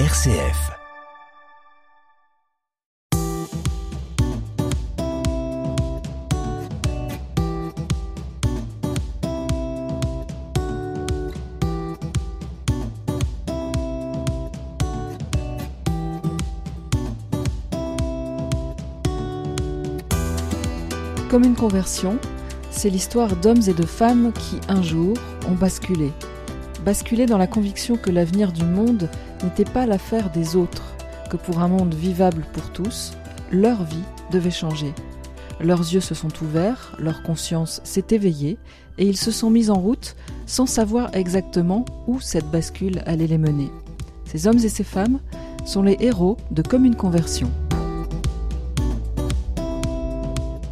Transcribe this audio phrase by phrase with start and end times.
[0.00, 0.72] RCF.
[21.30, 22.18] Comme une conversion,
[22.72, 25.16] c'est l'histoire d'hommes et de femmes qui, un jour,
[25.48, 26.10] ont basculé.
[26.84, 29.08] Basculé dans la conviction que l'avenir du monde
[29.44, 30.94] n'était pas l'affaire des autres,
[31.30, 33.12] que pour un monde vivable pour tous,
[33.52, 34.92] leur vie devait changer.
[35.60, 38.58] Leurs yeux se sont ouverts, leur conscience s'est éveillée,
[38.98, 43.38] et ils se sont mis en route sans savoir exactement où cette bascule allait les
[43.38, 43.70] mener.
[44.24, 45.20] Ces hommes et ces femmes
[45.64, 47.50] sont les héros de Comme une conversion.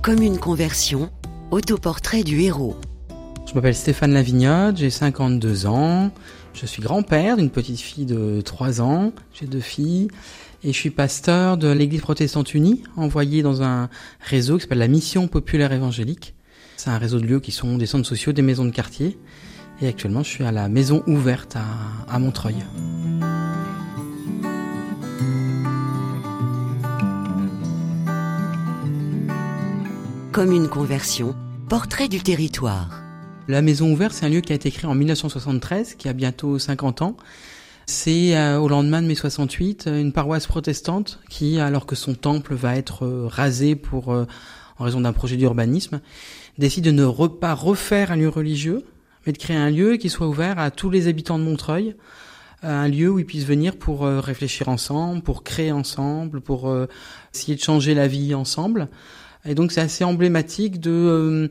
[0.03, 1.11] Comme une conversion,
[1.51, 2.77] autoportrait du héros.
[3.47, 6.11] Je m'appelle Stéphane Lavignotte, j'ai 52 ans,
[6.55, 10.09] je suis grand-père d'une petite fille de 3 ans, j'ai deux filles,
[10.65, 13.89] et je suis pasteur de l'Église protestante unie, envoyé dans un
[14.21, 16.35] réseau qui s'appelle la Mission populaire évangélique.
[16.77, 19.19] C'est un réseau de lieux qui sont des centres sociaux, des maisons de quartier,
[19.81, 21.57] et actuellement je suis à la maison ouverte
[22.09, 22.57] à, Montreuil.
[30.33, 31.35] Comme une conversion,
[31.69, 33.03] portrait du territoire.
[33.49, 36.59] La Maison Ouverte, c'est un lieu qui a été créé en 1973, qui a bientôt
[36.59, 37.17] 50 ans.
[37.87, 42.55] C'est euh, au lendemain de mai 68 une paroisse protestante qui, alors que son temple
[42.55, 44.27] va être euh, rasé pour euh,
[44.79, 46.01] en raison d'un projet d'urbanisme,
[46.59, 48.85] décide de ne re pas refaire un lieu religieux,
[49.27, 51.97] mais de créer un lieu qui soit ouvert à tous les habitants de Montreuil,
[52.63, 56.73] un lieu où ils puissent venir pour réfléchir ensemble, pour créer ensemble, pour
[57.35, 58.89] essayer de changer la vie ensemble.
[59.45, 61.49] Et donc c'est assez emblématique de euh,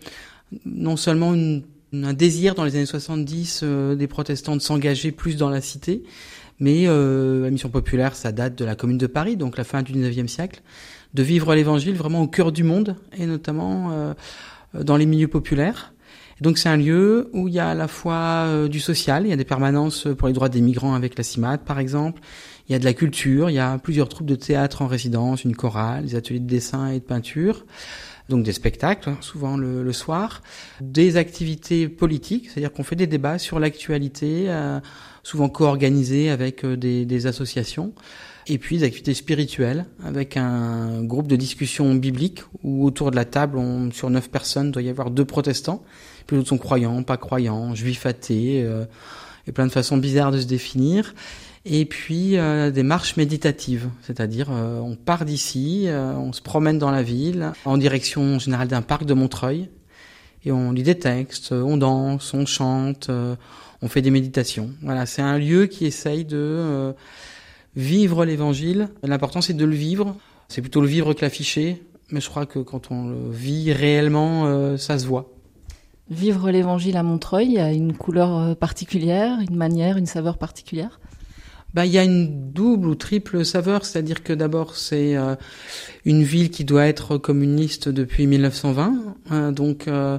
[0.66, 5.36] non seulement une, un désir dans les années 70 euh, des protestants de s'engager plus
[5.36, 6.04] dans la cité,
[6.60, 9.82] mais euh, la mission populaire, ça date de la Commune de Paris, donc la fin
[9.82, 10.62] du 19e siècle,
[11.14, 14.14] de vivre l'Évangile vraiment au cœur du monde, et notamment
[14.74, 15.94] dans les milieux populaires.
[16.40, 19.34] Donc c'est un lieu où il y a à la fois du social, il y
[19.34, 22.22] a des permanences pour les droits des migrants avec la CIMAD par exemple,
[22.70, 25.44] il y a de la culture, il y a plusieurs troupes de théâtre en résidence,
[25.44, 27.66] une chorale, des ateliers de dessin et de peinture,
[28.32, 30.42] donc des spectacles, hein, souvent le, le, soir,
[30.80, 34.80] des activités politiques, c'est-à-dire qu'on fait des débats sur l'actualité, euh,
[35.24, 37.94] souvent co-organisés avec euh, des, des, associations,
[38.48, 43.26] et puis des activités spirituelles, avec un groupe de discussion biblique, où autour de la
[43.26, 45.84] table, on, sur neuf personnes, doit y avoir deux protestants,
[46.26, 48.86] puis d'autres sont croyants, pas croyants, juifs athées, euh,
[49.48, 51.14] et plein de façons bizarres de se définir
[51.66, 56.80] et puis euh, des marches méditatives, c'est-à-dire euh, on part d'ici, euh, on se promène
[56.80, 59.70] dans la ville en direction générale d'un parc de Montreuil
[60.44, 63.12] et on lit des textes, on danse, on chante,
[63.84, 64.72] on fait des méditations.
[64.82, 66.96] Voilà, c'est un lieu qui essaye de
[67.76, 68.90] vivre l'évangile.
[69.04, 70.16] L'important c'est de le vivre,
[70.48, 74.78] c'est plutôt le vivre que l'afficher, mais je crois que quand on le vit réellement,
[74.78, 75.32] ça se voit.
[76.10, 81.01] Vivre l'évangile à Montreuil a une couleur particulière, une manière, une saveur particulière?
[81.74, 85.36] Bah, il y a une double ou triple saveur, c'est-à-dire que d'abord c'est euh,
[86.04, 90.18] une ville qui doit être communiste depuis 1920, hein, donc euh,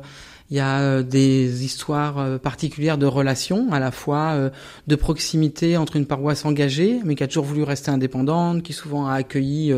[0.51, 4.51] il y a euh, des histoires particulières de relations, à la fois
[4.87, 9.07] de proximité entre une paroisse engagée, mais qui a toujours voulu rester indépendante, qui souvent
[9.07, 9.75] a accueilli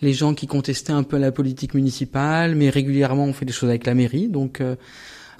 [0.00, 3.70] les gens qui contestaient un peu la politique municipale, mais régulièrement on fait des choses
[3.70, 4.62] avec la mairie, donc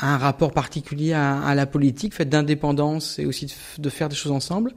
[0.01, 3.53] un rapport particulier à, à la politique, fait d'indépendance et aussi de,
[3.83, 4.73] de faire des choses ensemble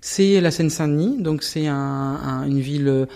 [0.00, 3.06] c'est la Seine-Saint-Denis, donc c'est un, un, une ville euh,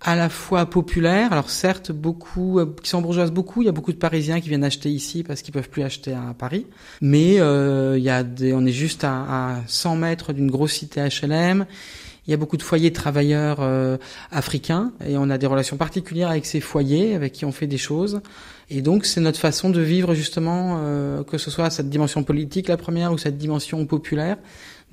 [0.00, 3.92] à la fois populaire, alors certes beaucoup euh, qui s'embourgeoisent beaucoup, il y a beaucoup
[3.92, 6.66] de Parisiens qui viennent acheter ici parce qu'ils peuvent plus acheter à Paris,
[7.00, 10.72] mais euh, il y a des, on est juste à, à 100 mètres d'une grosse
[10.72, 11.66] cité HLM.
[12.26, 13.98] Il y a beaucoup de foyers travailleurs euh,
[14.30, 17.78] africains et on a des relations particulières avec ces foyers avec qui on fait des
[17.78, 18.22] choses.
[18.70, 22.68] Et donc c'est notre façon de vivre justement, euh, que ce soit cette dimension politique
[22.68, 24.38] la première ou cette dimension populaire,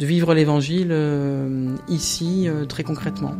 [0.02, 3.36] de vivre l'évangile euh, ici euh, très concrètement.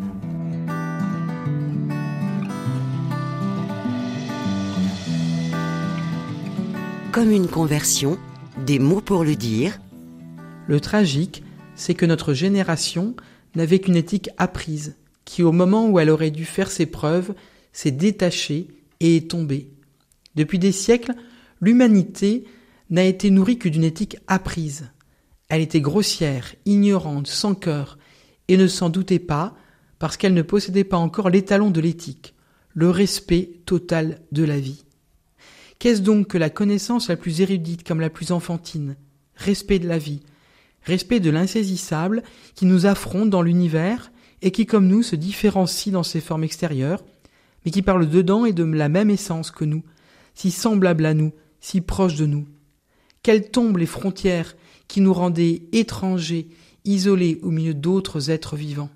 [7.12, 8.20] Comme une conversion,
[8.64, 9.80] des mots pour le dire.
[10.68, 11.42] Le tragique,
[11.74, 13.16] c'est que notre génération
[13.56, 17.34] n'avait qu'une éthique apprise, qui au moment où elle aurait dû faire ses preuves,
[17.74, 18.68] s'est détachée
[19.00, 19.72] et est tombée.
[20.36, 21.16] Depuis des siècles,
[21.60, 22.46] l'humanité
[22.92, 24.92] n'a été nourrie que d'une éthique apprise.
[25.52, 27.98] Elle était grossière, ignorante, sans cœur,
[28.48, 29.54] et ne s'en doutait pas,
[30.00, 32.36] parce qu'elle ne possédait pas encore l'étalon de l'éthique,
[32.74, 34.86] le respect total de la vie.
[35.78, 38.96] Qu'est-ce donc que la connaissance la plus érudite comme la plus enfantine?
[39.36, 40.22] Respect de la vie,
[40.84, 42.24] respect de l'insaisissable
[42.56, 47.04] qui nous affronte dans l'univers et qui, comme nous, se différencie dans ses formes extérieures,
[47.66, 49.84] mais qui parle dedans et de la même essence que nous,
[50.34, 52.48] si semblable à nous, si proche de nous.
[53.22, 54.56] Quelles tombent les frontières
[54.92, 56.50] qui nous rendaient étrangers,
[56.84, 58.90] isolés au milieu d'autres êtres vivants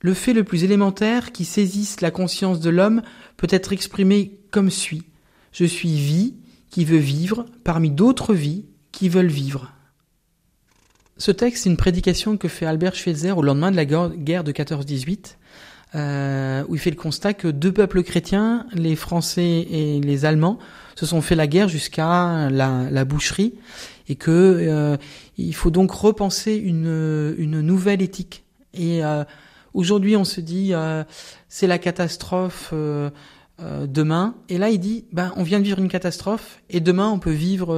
[0.00, 3.02] Le fait le plus élémentaire qui saisisse la conscience de l'homme
[3.36, 5.04] peut être exprimé comme suit.
[5.52, 6.34] Je suis vie
[6.68, 9.70] qui veut vivre parmi d'autres vies qui veulent vivre.
[11.16, 14.50] Ce texte est une prédication que fait Albert Schweitzer au lendemain de la guerre de
[14.50, 15.36] 14-18,
[15.94, 20.58] euh, où il fait le constat que deux peuples chrétiens, les Français et les Allemands,
[20.94, 23.54] se sont fait la guerre jusqu'à la, boucherie,
[24.08, 24.96] et que euh,
[25.36, 28.44] il faut donc repenser une, une nouvelle éthique.
[28.74, 29.24] Et euh,
[29.74, 30.72] aujourd'hui, on se dit
[31.48, 32.72] c'est la catastrophe.
[33.58, 37.20] demain et là il dit ben on vient de vivre une catastrophe et demain on
[37.20, 37.70] peut vivre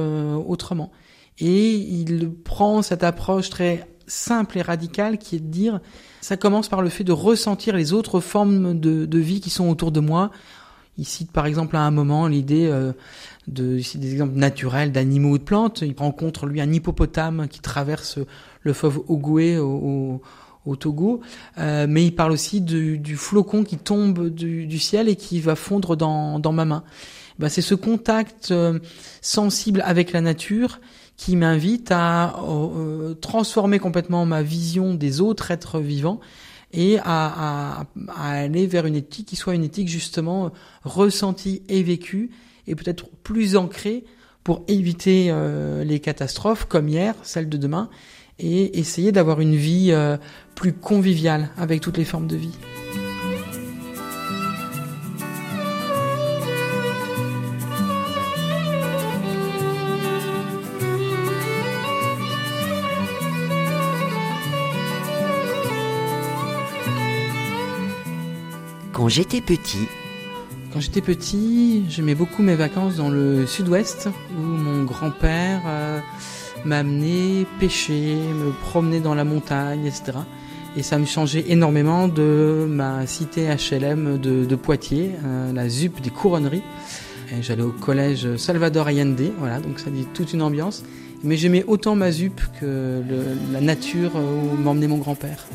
[0.47, 0.91] autrement
[1.37, 5.79] et il prend cette approche très simple et radicale qui est de dire,
[6.25, 9.69] ça commence par le fait de ressentir les autres formes de, de vie qui sont
[9.69, 10.31] autour de moi.
[10.97, 12.93] Il cite par exemple à un moment l'idée euh,
[13.47, 15.83] de des exemples naturels d'animaux ou de plantes.
[15.85, 18.17] Il rencontre lui un hippopotame qui traverse
[18.63, 20.19] le fleuve Ogoué au,
[20.79, 21.21] Togo,
[21.59, 25.39] euh, mais il parle aussi du, du flocon qui tombe du, du, ciel et qui
[25.39, 26.83] va fondre dans, dans ma main.
[27.37, 28.79] Ben, c'est ce contact euh,
[29.21, 30.79] sensible avec la nature
[31.17, 36.19] qui m'invite à euh, transformer complètement ma vision des autres êtres vivants
[36.73, 40.51] et à, à, à, aller vers une éthique qui soit une éthique justement
[40.83, 42.31] ressentie et vécue
[42.67, 44.03] et peut-être plus ancrée
[44.43, 47.89] pour éviter euh, les catastrophes comme hier, celle de demain,
[48.37, 50.17] et essayer d'avoir une vie euh,
[50.53, 52.53] plus conviviale avec toutes les formes de vie.
[69.05, 69.87] Quand j'étais petit
[70.73, 75.99] Quand j'étais petit, j'aimais beaucoup mes vacances dans le sud-ouest où mon grand-père euh,
[76.65, 80.17] m'amenait pêcher, me promener dans la montagne, etc.
[80.75, 86.09] Et ça me changeait énormément de ma cité HLM de, Poitiers, euh, la ZUP des
[86.09, 86.63] couronneries.
[87.41, 90.83] J'allais au collège Salvador Allende, voilà, donc ça dit toute une ambiance.
[91.23, 93.03] Mais j'aimais autant ma ZUP que
[93.53, 95.45] la nature où m'emmenait mon grand-père.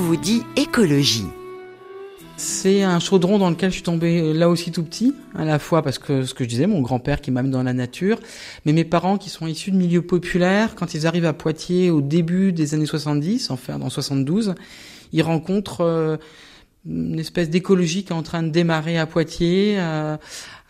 [0.00, 1.26] Vous dit écologie.
[2.36, 5.58] C'est un chaudron dans lequel je suis tombé euh, là aussi tout petit, à la
[5.58, 8.20] fois parce que ce que je disais, mon grand-père qui m'amène dans la nature,
[8.64, 12.00] mais mes parents qui sont issus de milieux populaires, quand ils arrivent à Poitiers au
[12.00, 14.54] début des années 70, enfin dans 72,
[15.12, 16.16] ils rencontrent euh,
[16.86, 20.16] une espèce d'écologie qui est en train de démarrer à Poitiers, euh,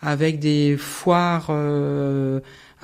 [0.01, 1.51] avec des foires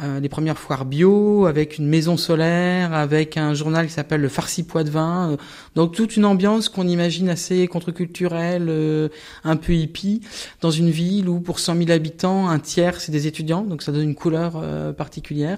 [0.04, 4.64] les premières foires bio, avec une maison solaire, avec un journal qui s'appelle le Farci
[4.64, 5.32] Poids de Vin.
[5.32, 5.38] Euh,
[5.76, 9.10] donc toute une ambiance qu'on imagine assez contre-culturelle, euh,
[9.44, 10.22] un peu hippie,
[10.62, 13.92] dans une ville où pour 100 000 habitants, un tiers c'est des étudiants, donc ça
[13.92, 14.62] donne une couleur
[14.96, 15.58] particulière.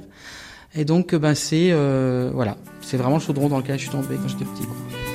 [0.76, 1.72] Et donc ben c'est
[2.32, 5.07] voilà, c'est vraiment le chaudron dans lequel je suis tombé quand j'étais petit.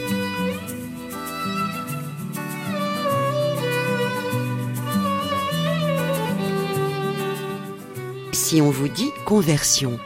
[8.61, 9.99] On vous dit conversion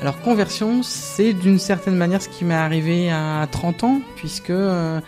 [0.00, 5.00] Alors conversion, c'est d'une certaine manière ce qui m'est arrivé à 30 ans, puisque euh,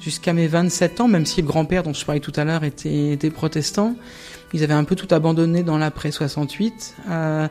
[0.00, 3.12] jusqu'à mes 27 ans, même si le grand-père dont je parlais tout à l'heure était,
[3.12, 3.94] était, protestant,
[4.52, 6.96] ils avaient un peu tout abandonné dans l'après 68.
[7.08, 7.48] Euh,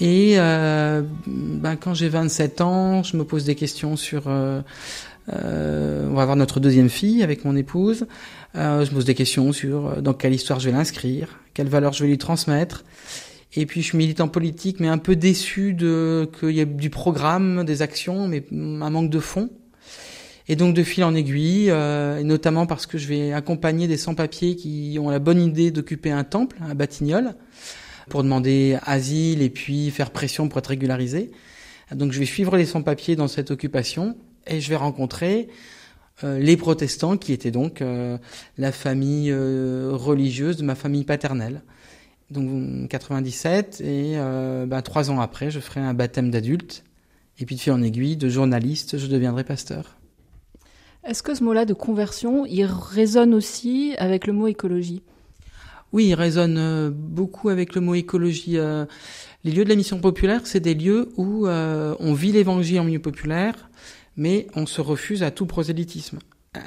[0.00, 4.26] et euh, ben, quand j'ai 27 ans, je me pose des questions sur...
[4.26, 8.06] On va avoir notre deuxième fille avec mon épouse.
[8.54, 12.02] Je me pose des questions sur dans quelle histoire je vais l'inscrire, quelles valeurs je
[12.02, 12.84] vais lui transmettre.
[13.54, 16.90] Et puis je suis militant politique, mais un peu déçu de qu'il y ait du
[16.90, 19.50] programme, des actions, mais un manque de fond.
[20.48, 23.96] Et donc de fil en aiguille, euh, et notamment parce que je vais accompagner des
[23.96, 27.34] sans-papiers qui ont la bonne idée d'occuper un temple à Batignolles
[28.08, 31.30] pour demander asile et puis faire pression pour être régularisé.
[31.94, 34.16] Donc je vais suivre les sans-papiers dans cette occupation
[34.46, 35.48] et je vais rencontrer
[36.24, 38.18] euh, les protestants qui étaient donc euh,
[38.58, 41.62] la famille religieuse de ma famille paternelle
[42.32, 46.84] donc 97, et euh, bah, trois ans après, je ferai un baptême d'adulte,
[47.38, 49.96] et puis de fil en aiguille, de journaliste, je deviendrai pasteur.
[51.04, 55.02] Est-ce que ce mot-là de conversion, il résonne aussi avec le mot écologie?
[55.92, 58.58] Oui, il résonne euh, beaucoup avec le mot écologie.
[58.58, 58.86] Euh.
[59.44, 63.00] Les lieux de la mission populaire, c'est des lieux où on vit l'évangile en milieu
[63.00, 63.68] populaire,
[64.16, 66.20] mais on se refuse à tout prosélytisme.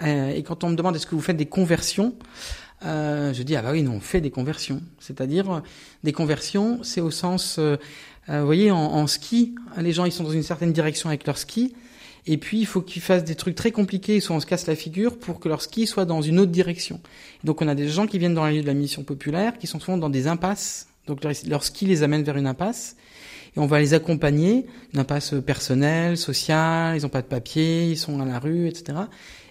[0.06, 2.16] Et quand on me demande est-ce que vous faites des conversions,
[2.86, 5.62] euh, je dis ah bah oui, nous on fait des conversions, c'est-à-dire
[6.04, 7.78] des conversions, c'est au sens, euh,
[8.28, 11.74] vous voyez, en, ski, les gens ils sont dans une certaine direction avec leur ski,
[12.28, 14.76] et puis il faut qu'ils fassent des trucs très compliqués, soit on se casse la
[14.76, 17.00] figure pour que leur ski soit dans une autre direction.
[17.44, 19.68] Donc on a des gens qui viennent dans la lieu de la mission populaire, qui
[19.68, 22.96] sont souvent dans des impasses, donc leur, leur ski les amène vers une impasse,
[23.56, 27.98] et on va les accompagner, une impasse personnelle, sociale, ils n'ont pas de papier, ils
[27.98, 28.98] sont à la rue, etc.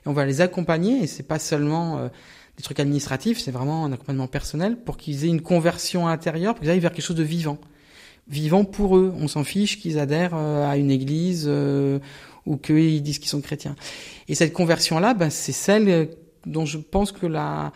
[0.04, 2.08] Et on va les accompagner, et c'est pas seulement euh,
[2.56, 6.62] des trucs administratifs, c'est vraiment un accompagnement personnel pour qu'ils aient une conversion intérieure, pour
[6.62, 7.58] qu'ils aillent vers quelque chose de vivant.
[8.28, 9.12] Vivant pour eux.
[9.18, 11.98] On s'en fiche qu'ils adhèrent euh, à une église euh,
[12.46, 13.76] ou qu'ils disent qu'ils sont chrétiens.
[14.28, 16.10] Et cette conversion-là, ben, c'est celle
[16.46, 17.72] dont je pense que la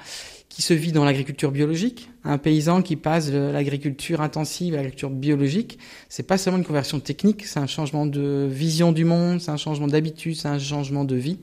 [0.58, 2.10] qui se vit dans l'agriculture biologique.
[2.24, 6.98] Un paysan qui passe de l'agriculture intensive à l'agriculture biologique, c'est pas seulement une conversion
[6.98, 11.04] technique, c'est un changement de vision du monde, c'est un changement d'habitude, c'est un changement
[11.04, 11.38] de vie.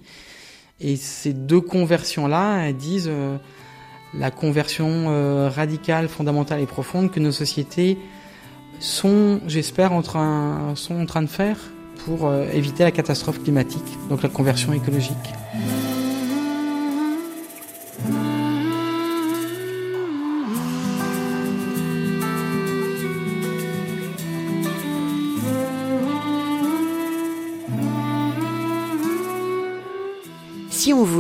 [0.80, 3.38] Et ces deux conversions-là, elles disent euh,
[4.14, 7.98] la conversion euh, radicale, fondamentale et profonde que nos sociétés
[8.80, 11.58] sont, j'espère, en train, sont en train de faire
[12.06, 15.16] pour euh, éviter la catastrophe climatique, donc la conversion écologique.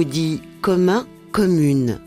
[0.05, 1.99] Dit commun, commune.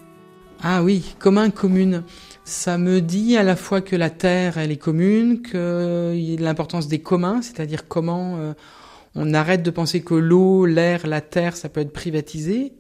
[0.63, 2.03] Ah oui, commun, commune.
[2.45, 6.41] Ça me dit à la fois que la terre, elle est commune, qu'il y a
[6.41, 8.53] l'importance des communs, c'est-à-dire comment euh,
[9.15, 12.73] on arrête de penser que l'eau, l'air, la terre, ça peut être privatisé.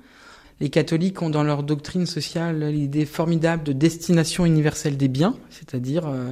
[0.60, 6.08] Les catholiques ont dans leur doctrine sociale l'idée formidable de destination universelle des biens, c'est-à-dire
[6.08, 6.30] euh,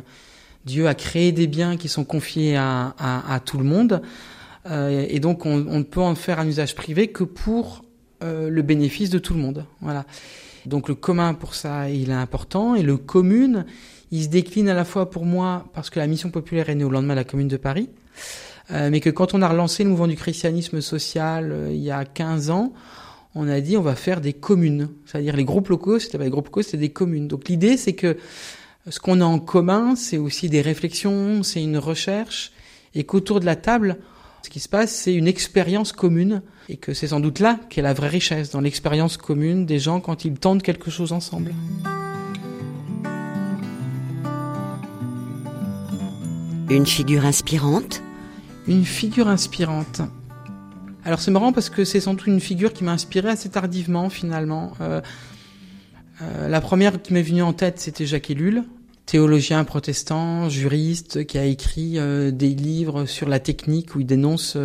[0.65, 4.03] Dieu a créé des biens qui sont confiés à, tout le monde,
[4.71, 7.85] euh, et donc on, on ne peut en faire un usage privé que pour
[8.23, 9.67] euh, le bénéfice de tout le monde.
[9.81, 10.07] Voilà.
[10.65, 13.67] Donc le commun pour ça, il est important et le commune,
[14.11, 16.85] il se décline à la fois pour moi parce que la mission populaire est née
[16.85, 17.89] au lendemain de la Commune de Paris,
[18.73, 21.91] euh, mais que quand on a relancé le mouvement du christianisme social euh, il y
[21.91, 22.73] a 15 ans,
[23.35, 26.31] on a dit on va faire des communes, c'est-à-dire les groupes locaux, c'était pas les
[26.31, 27.29] groupes locaux, c'était des communes.
[27.29, 28.17] Donc l'idée c'est que
[28.89, 32.53] ce qu'on a en commun, c'est aussi des réflexions, c'est une recherche,
[32.95, 33.99] et qu'autour de la table,
[34.43, 37.83] ce qui se passe, c'est une expérience commune et que c'est sans doute là qu'est
[37.83, 41.53] la vraie richesse, dans l'expérience commune des gens quand ils tentent quelque chose ensemble.
[46.69, 48.03] Une figure inspirante?
[48.67, 50.03] Une figure inspirante.
[51.05, 54.11] Alors c'est marrant parce que c'est sans doute une figure qui m'a inspiré assez tardivement
[54.11, 54.73] finalement.
[54.81, 55.01] Euh,
[56.21, 58.65] euh, la première qui m'est venue en tête, c'était Jacques Ellul,
[59.05, 64.59] théologien protestant, juriste, qui a écrit euh, des livres sur la technique où il dénonce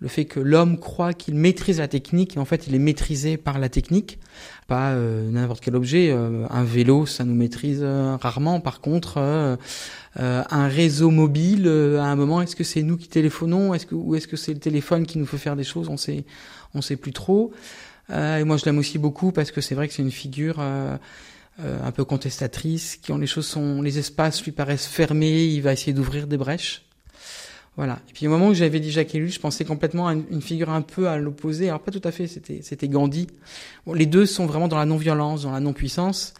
[0.00, 3.36] le fait que l'homme croit qu'il maîtrise la technique et en fait il est maîtrisé
[3.36, 4.18] par la technique,
[4.66, 6.10] pas euh, n'importe quel objet.
[6.10, 8.60] un vélo, ça nous maîtrise rarement.
[8.60, 9.18] Par contre,
[10.16, 14.14] un réseau mobile, à un moment, est-ce que c'est nous qui téléphonons, est-ce que ou
[14.14, 15.88] est-ce que c'est le téléphone qui nous fait faire des choses?
[15.88, 16.24] On sait,
[16.74, 17.52] on sait plus trop.
[18.10, 20.60] et moi, je l'aime aussi beaucoup parce que c'est vrai que c'est une figure
[21.60, 25.60] euh, un peu contestatrice, qui ont les choses sont, les espaces lui paraissent fermés, il
[25.60, 26.84] va essayer d'ouvrir des brèches.
[27.78, 28.00] Voilà.
[28.08, 30.82] Et puis au moment où j'avais dit Jacques je pensais complètement à une, figure un
[30.82, 31.68] peu à l'opposé.
[31.68, 33.28] Alors pas tout à fait, c'était c'était Gandhi.
[33.86, 36.34] Bon, les deux sont vraiment dans la non-violence, dans la non-puissance.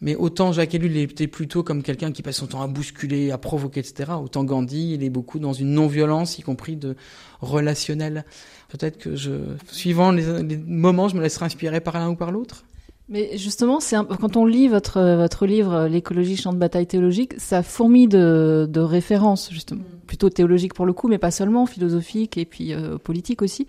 [0.00, 3.38] Mais autant Jacques Ellul était plutôt comme quelqu'un qui passe son temps à bousculer, à
[3.38, 4.14] provoquer, etc.
[4.20, 6.96] Autant Gandhi, il est beaucoup dans une non-violence, y compris de
[7.40, 8.24] relationnel.
[8.68, 9.30] Peut-être que je,
[9.70, 12.64] suivant les, les moments, je me laisserai inspirer par l'un ou par l'autre.
[13.08, 17.62] Mais justement, c'est quand on lit votre votre livre l'écologie champ de bataille théologique, ça
[17.62, 20.06] fourmille de, de références justement, mm.
[20.06, 23.66] plutôt théologiques pour le coup, mais pas seulement philosophiques et puis euh, politiques aussi.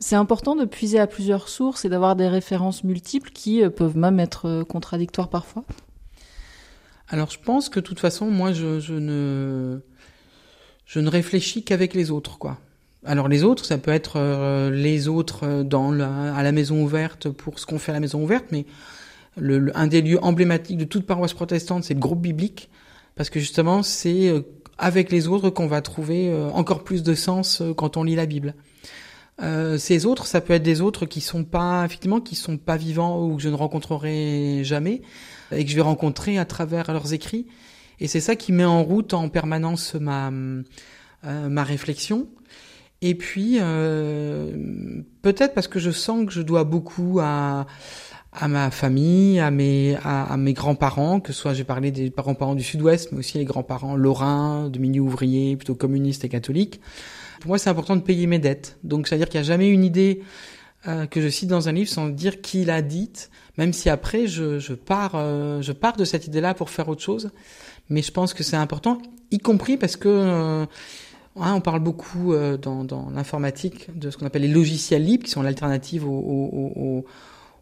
[0.00, 3.96] C'est important de puiser à plusieurs sources et d'avoir des références multiples qui euh, peuvent
[3.96, 5.64] même être euh, contradictoires parfois.
[7.08, 9.80] Alors je pense que de toute façon, moi, je, je ne
[10.86, 12.58] je ne réfléchis qu'avec les autres, quoi.
[13.08, 16.82] Alors les autres, ça peut être euh, les autres euh, dans la, à la maison
[16.82, 18.66] ouverte pour ce qu'on fait à la maison ouverte, mais
[19.38, 22.68] le, un des lieux emblématiques de toute paroisse protestante, c'est le groupe biblique,
[23.14, 24.42] parce que justement, c'est euh,
[24.76, 28.54] avec les autres qu'on va trouver encore plus de sens quand on lit la Bible.
[29.76, 33.24] ces autres, ça peut être des autres qui sont pas, effectivement, qui sont pas vivants
[33.24, 35.02] ou que je ne rencontrerai jamais
[35.50, 37.48] et que je vais rencontrer à travers leurs écrits.
[37.98, 40.30] Et c'est ça qui met en route en permanence ma
[41.24, 42.28] ma réflexion.
[43.00, 47.66] Et puis, euh, peut-être parce que je sens que je dois beaucoup à,
[48.32, 52.64] à ma famille, à mes, à, mes grands-parents, que soit j'ai parlé des parents-parents du
[52.64, 56.80] Sud-Ouest, mais aussi les grands-parents lorrains, de milieu ouvrier, plutôt communistes et catholiques.
[57.40, 58.78] Pour moi, c'est important de payer mes dettes.
[58.82, 60.22] Donc, c'est-à-dire qu'il n'y a jamais une idée
[60.88, 64.26] euh, que je cite dans un livre sans dire qui l'a dite, même si après
[64.26, 65.12] je, je pars,
[65.62, 67.30] je pars de cette idée-là pour faire autre chose.
[67.90, 68.98] Mais je pense que c'est important,
[69.30, 70.68] y compris parce que Hein,
[71.40, 75.42] on parle beaucoup euh, dans, l'informatique de ce qu'on appelle les logiciels libres, qui sont
[75.42, 77.04] l'alternative aux,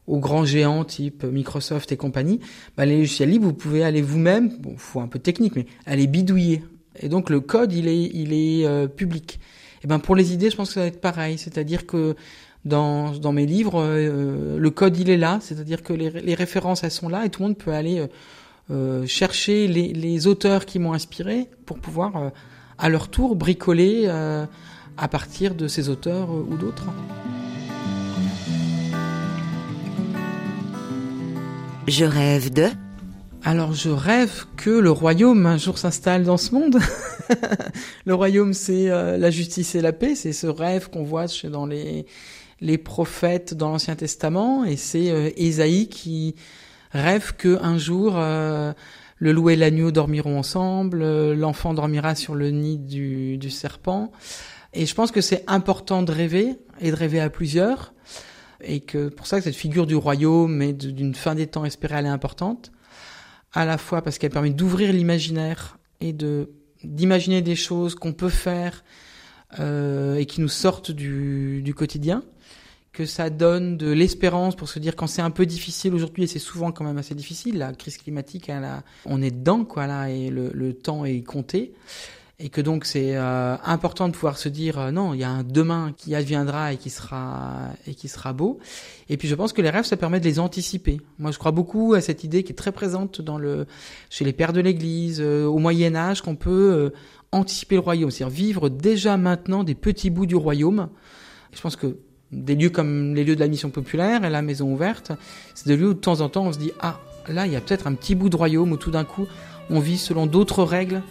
[0.09, 2.41] grands géants type Microsoft et compagnie.
[2.77, 6.07] Bah, les logiciels libres, vous pouvez aller vous-même, bon, faut un peu technique, mais aller
[6.07, 6.63] bidouiller.
[7.01, 9.41] Et donc le code, il est, il est euh, public.
[9.85, 12.17] Et ben pour les idées, je pense que ça va être pareil, c'est-à-dire que
[12.65, 17.09] dans, mes livres, euh, le code il est là, c'est-à-dire que les, références elles sont
[17.09, 18.05] là et tout le monde peut aller
[19.07, 22.33] chercher les, auteurs qui m'ont inspiré pour pouvoir
[22.79, 24.47] à leur tour bricoler euh,
[24.97, 26.87] à partir de ces auteurs euh, ou d'autres.
[31.87, 32.69] Je rêve de...
[33.45, 36.79] Alors je rêve que le royaume un jour s'installe dans ce monde.
[38.05, 41.65] le royaume c'est euh, la justice et la paix, c'est ce rêve qu'on voit dans
[41.65, 42.07] les,
[42.61, 46.35] les prophètes dans l'Ancien Testament et c'est Ésaïe qui
[46.91, 48.17] rêve que un jour
[49.19, 54.13] le loup et l'agneau dormiront ensemble, euh, l'enfant dormira sur le nid du, serpent.
[54.73, 57.95] Et je pense que c'est important de rêver et de rêver à plusieurs.
[58.63, 61.97] Et que pour ça que cette figure du royaume et d'une fin des temps espérée,
[61.99, 62.73] elle est importante.
[63.53, 66.51] À la fois parce qu'elle permet d'ouvrir l'imaginaire et de
[66.85, 68.85] d'imaginer des choses qu'on peut faire
[69.59, 72.23] euh, et qui nous sortent du, du quotidien
[72.97, 76.27] que ça donne de l'espérance pour se dire quand c'est un peu difficile aujourd'hui et
[76.27, 78.51] c'est souvent quand même assez difficile la crise climatique
[79.05, 81.75] on est dedans quoi là et le, temps est compté.
[82.39, 85.31] Et que donc c'est euh, important de pouvoir se dire euh, non il y a
[85.31, 88.59] un demain qui adviendra et qui sera et qui sera beau.
[89.11, 91.01] Et puis je pense que les rêves ça permet de les anticiper.
[91.19, 93.67] Moi je crois beaucoup à cette idée qui est très présente dans le
[94.09, 96.93] chez les pères de l'Église euh, au Moyen Âge qu'on peut
[97.31, 100.89] anticiper le royaume c'est-à-dire vivre déjà maintenant des petits bouts du royaume.
[101.53, 101.97] Je pense que
[102.33, 105.13] des lieux comme les lieux de la mission populaire et la maison ouverte,
[105.55, 107.57] c'est des lieux où de temps en temps on se dit ah là il y
[107.57, 109.27] a peut-être un petit bout de royaume où tout d'un coup
[109.71, 111.03] on vit selon d'autres règles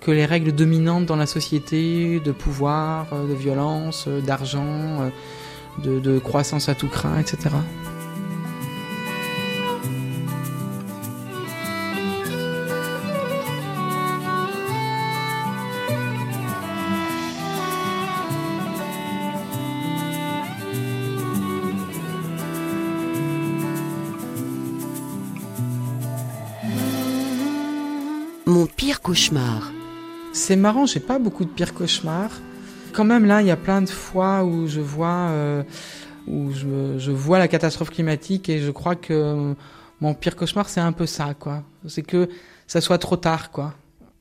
[0.00, 5.10] que les règles dominantes dans la société de pouvoir, euh, de violence, euh, d'argent, euh,
[5.84, 7.50] de, de croissance à tout craint, etc.
[29.02, 29.72] Mon pire cauchemar.
[30.32, 32.30] C'est marrant, j'ai pas beaucoup de pires cauchemars.
[32.92, 35.62] Quand même, là, il y a plein de fois où je vois, euh,
[36.28, 39.54] où je, vois la catastrophe climatique et je crois que
[40.00, 41.64] mon pire cauchemar, c'est un peu ça, quoi.
[41.88, 42.28] C'est que
[42.66, 43.74] ça soit trop tard, quoi.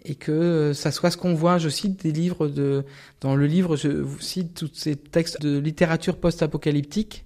[0.04, 1.60] Et que ça soit ce qu'on voit.
[1.60, 2.84] Je cite des livres de,
[3.20, 7.26] dans le livre, je cite tous ces textes de littérature post-apocalyptique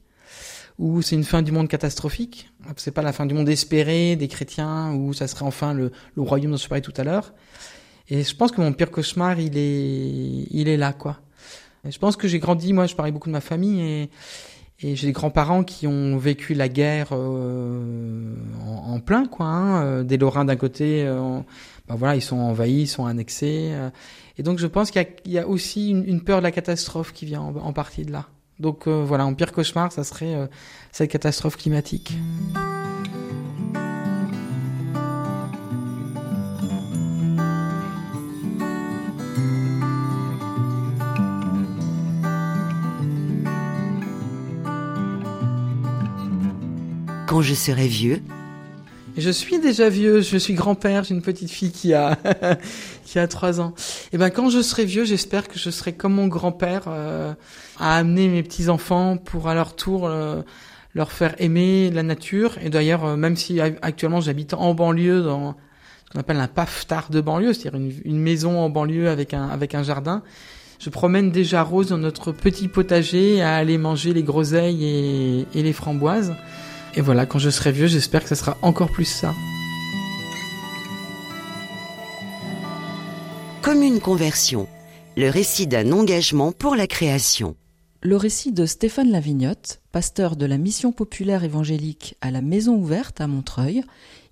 [0.77, 2.49] où c'est une fin du monde catastrophique.
[2.77, 6.21] C'est pas la fin du monde espéré des chrétiens, où ça serait enfin le, le
[6.21, 7.33] royaume dont je parlais tout à l'heure.
[8.09, 11.19] Et je pense que mon pire cauchemar, il est, il est là, quoi.
[11.88, 14.09] Je pense que j'ai grandi, moi, je parlais beaucoup de ma famille et,
[14.81, 18.35] et j'ai des grands-parents qui ont vécu la guerre euh,
[18.65, 19.45] en, plein, quoi.
[19.45, 19.83] Hein.
[19.83, 21.39] Euh, des Lorrains d'un côté, euh,
[21.88, 23.69] ben voilà, ils sont envahis, ils sont annexés.
[23.71, 23.89] Euh.
[24.38, 27.25] et donc je pense qu'il y, y, a aussi une, peur de la catastrophe qui
[27.25, 28.27] vient en, en partie de là.
[28.60, 30.48] Donc euh, voilà, en pire cauchemar, ça serait euh,
[30.91, 32.13] cette catastrophe climatique.
[47.28, 48.22] Quand je serai vieux,
[49.18, 52.18] je suis déjà vieux, je suis grand-père, j'ai une petite fille qui a
[53.06, 53.74] qui a trois ans.
[54.15, 57.34] Et ben quand je serai vieux, j'espère que je serai comme mon grand-père euh,
[57.78, 60.41] à amener mes petits enfants pour à leur tour euh,
[60.93, 62.58] leur faire aimer la nature.
[62.62, 65.58] Et d'ailleurs, euh, même si actuellement j'habite en banlieue dans
[66.06, 69.75] ce qu'on appelle un paf-tard de banlieue, c'est-à-dire une, maison en banlieue avec un avec
[69.75, 70.23] un jardin.
[70.80, 75.73] Je promène déjà Rose dans notre petit potager à aller manger les groseilles et les
[75.73, 76.34] framboises.
[76.93, 79.34] Et voilà, quand je serai vieux, j'espère que ça sera encore plus ça.
[83.65, 84.67] Comme une conversion,
[85.17, 87.56] le récit d'un engagement pour la création.
[88.04, 93.21] Le récit de Stéphane Lavignotte, pasteur de la mission populaire évangélique à la Maison Ouverte
[93.21, 93.84] à Montreuil.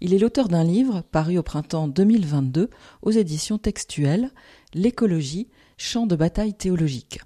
[0.01, 2.69] Il est l'auteur d'un livre paru au printemps 2022
[3.01, 4.29] aux éditions textuelles,
[4.75, 7.19] L'écologie, champ de bataille théologique.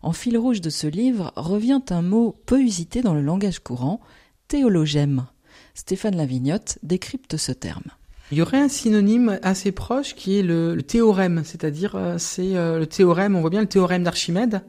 [0.00, 4.00] En fil rouge de ce livre revient un mot peu usité dans le langage courant,
[4.48, 5.26] théologème.
[5.74, 7.90] Stéphane Lavignotte décrypte ce terme.
[8.30, 12.78] Il y aurait un synonyme assez proche qui est le, théorème, c'est-à-dire euh, c'est euh,
[12.78, 14.62] le théorème, on voit bien le théorème d'Archimède,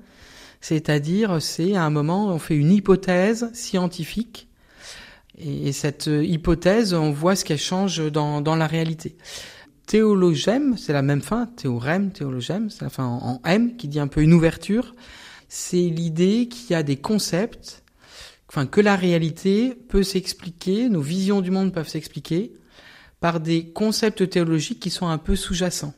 [0.61, 4.47] c'est-à-dire c'est à un moment on fait une hypothèse scientifique
[5.37, 9.15] Et, cette hypothèse, on voit ce qu'elle change dans, dans la réalité.
[9.85, 14.07] Théologème, c'est la même fin, théorème, théologème, c'est la fin en, M qui dit un
[14.07, 14.95] peu une ouverture.
[15.49, 17.83] C'est l'idée qu'il y a des concepts,
[18.49, 22.53] enfin que la réalité peut s'expliquer, nos visions du monde peuvent s'expliquer
[23.21, 25.93] par des concepts théologiques qui sont un peu sous-jacents.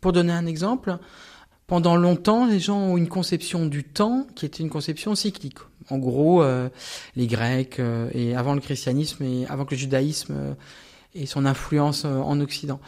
[0.00, 0.98] Pour donner un exemple,
[1.66, 5.58] pendant longtemps, les gens ont une conception du temps qui était une conception cyclique.
[5.90, 6.68] En gros, euh,
[7.16, 10.54] les Grecs euh, et avant le christianisme et avant que le judaïsme euh,
[11.14, 12.80] et son influence en Occident.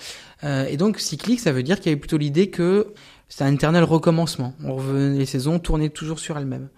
[0.44, 2.92] et donc cyclique, ça veut dire qu'il y avait plutôt l'idée que
[3.28, 4.54] c'est un éternel recommencement.
[4.62, 6.68] On revenait, les saisons tournaient toujours sur elles-mêmes.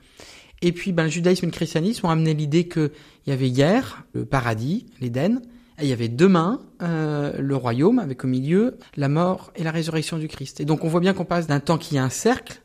[0.62, 2.92] Et puis, ben, le judaïsme et le christianisme ont amené l'idée qu'il
[3.26, 5.42] y avait hier le paradis, l'Éden,
[5.80, 10.18] il y avait demain euh, le royaume, avec au milieu la mort et la résurrection
[10.18, 10.61] du Christ.
[10.61, 12.61] Et donc on voit bien qu'on passe d'un temps qui est un cercle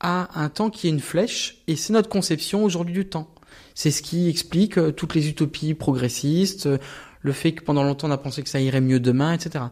[0.00, 3.28] à un temps qui est une flèche, et c'est notre conception aujourd'hui du temps.
[3.74, 6.78] C'est ce qui explique euh, toutes les utopies progressistes, euh,
[7.20, 9.64] le fait que pendant longtemps on a pensé que ça irait mieux demain, etc.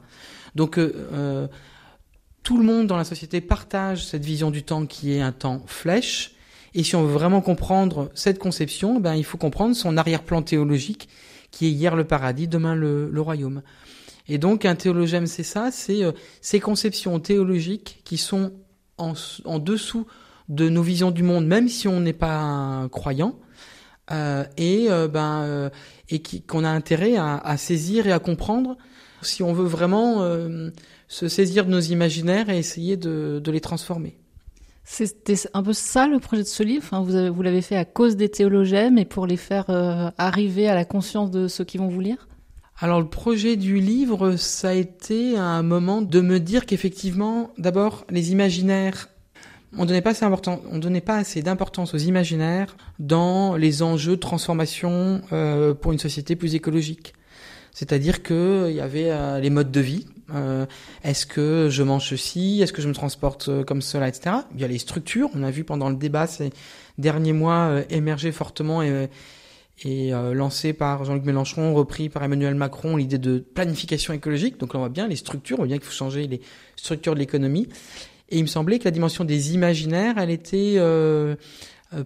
[0.57, 1.47] Donc euh,
[2.43, 5.63] tout le monde dans la société partage cette vision du temps qui est un temps
[5.67, 6.33] flèche,
[6.75, 11.09] et si on veut vraiment comprendre cette conception, ben il faut comprendre son arrière-plan théologique
[11.57, 13.63] qui est hier le paradis, demain le, royaume.
[14.29, 18.53] Et donc un théologème, c'est ça, c'est euh, ces conceptions théologiques qui sont
[18.99, 19.15] en,
[19.47, 20.07] en, dessous
[20.51, 23.39] de nos visions du monde, même si on n'est pas croyant,
[24.11, 25.71] euh, et euh, ben euh,
[26.11, 28.77] et qu'on a intérêt à, à, saisir et à comprendre
[29.23, 30.23] si on veut vraiment
[31.09, 34.19] se saisir de nos imaginaires et essayer de, de les transformer.
[34.89, 36.87] C'était un peu ça le projet de ce livre.
[37.03, 40.85] Vous, l'avez fait à cause des théologèmes et pour les faire euh, arriver à la
[40.85, 42.29] conscience de ceux qui vont vous lire?
[42.79, 48.07] Alors le projet du livre, ça a été un moment de me dire qu'effectivement, d'abord,
[48.11, 49.09] les imaginaires,
[49.77, 54.15] on donnait pas assez important, on donnait pas assez d'importance aux imaginaires dans les enjeux
[54.15, 57.13] de transformation euh, pour une société plus écologique.
[57.73, 60.67] C'est-à-dire qu'il y avait euh, les modes de vie, euh,
[61.05, 62.61] est-ce que je mange ceci?
[62.63, 64.37] Est-ce que je me transporte euh, comme cela, etc.
[64.55, 65.31] Il y a les structures.
[65.35, 66.51] On a vu pendant le débat ces
[66.99, 69.09] derniers mois euh, émerger fortement et,
[69.85, 74.59] lancé par Jean-Luc Mélenchon, repris par Emmanuel Macron, l'idée de planification écologique.
[74.59, 76.41] Donc là, on voit bien les structures, on voit bien qu'il faut changer les
[76.77, 77.69] structures de l'économie.
[78.31, 80.81] Et il me semblait que la dimension des imaginaires, elle était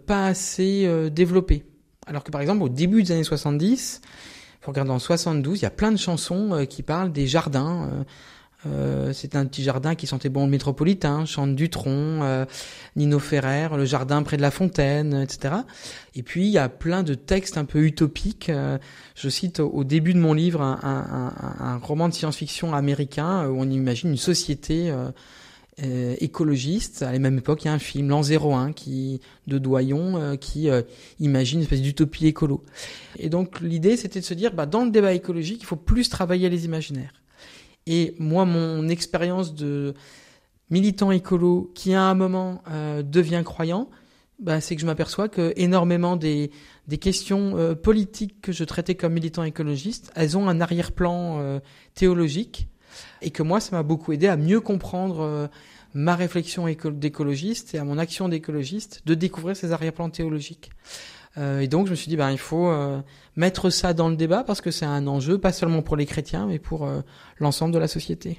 [0.07, 1.63] pas assez développée.
[2.09, 4.03] Alors que par exemple, au début des années 70,
[4.61, 7.88] faut regarder en 72, il y a plein de chansons euh, qui parlent des jardins.
[7.92, 8.05] Euh,
[8.66, 12.44] euh c'est un petit jardin qui sentait bon le métropolitain, Chante Dutronc, euh,
[12.94, 15.55] Nino Ferrer, le jardin près de la fontaine, etc.
[16.14, 18.53] Et puis il y a plein de textes un peu utopiques.
[19.14, 24.11] je cite au, début de mon livre un roman de science-fiction américain où on imagine
[24.11, 24.92] une société
[25.83, 27.03] euh, écologiste.
[27.03, 30.37] À la même époque, il y a un film, L'an 01, qui, de Doyon, euh,
[30.37, 30.83] qui euh,
[31.21, 32.64] imagine une espèce d'utopie écolo.
[33.19, 36.09] Et donc, l'idée, c'était de se dire, bah, dans le débat écologique, il faut plus
[36.09, 37.14] travailler les imaginaires.
[37.87, 39.95] Et moi, mon expérience de
[40.69, 42.62] militant écolo qui, à un moment,
[43.03, 43.88] devient croyant,
[44.38, 46.51] bah, c'est que je m'aperçois que énormément des,
[46.88, 51.61] des questions politiques que je traitais comme militant écologiste, elles ont un arrière-plan
[51.95, 52.70] théologique
[53.23, 55.47] et que moi, ça m'a beaucoup aidé à mieux comprendre euh,
[55.95, 60.71] ma réflexion d'écologiste et à mon action d'écologiste, de découvrir ces arrière-plans théologiques.
[61.39, 63.01] Euh, et donc, je me suis dit, ben, il faut euh,
[63.37, 66.47] mettre ça dans le débat parce que c'est un enjeu, pas seulement pour les chrétiens,
[66.47, 66.89] mais pour
[67.39, 68.39] l'ensemble de la société.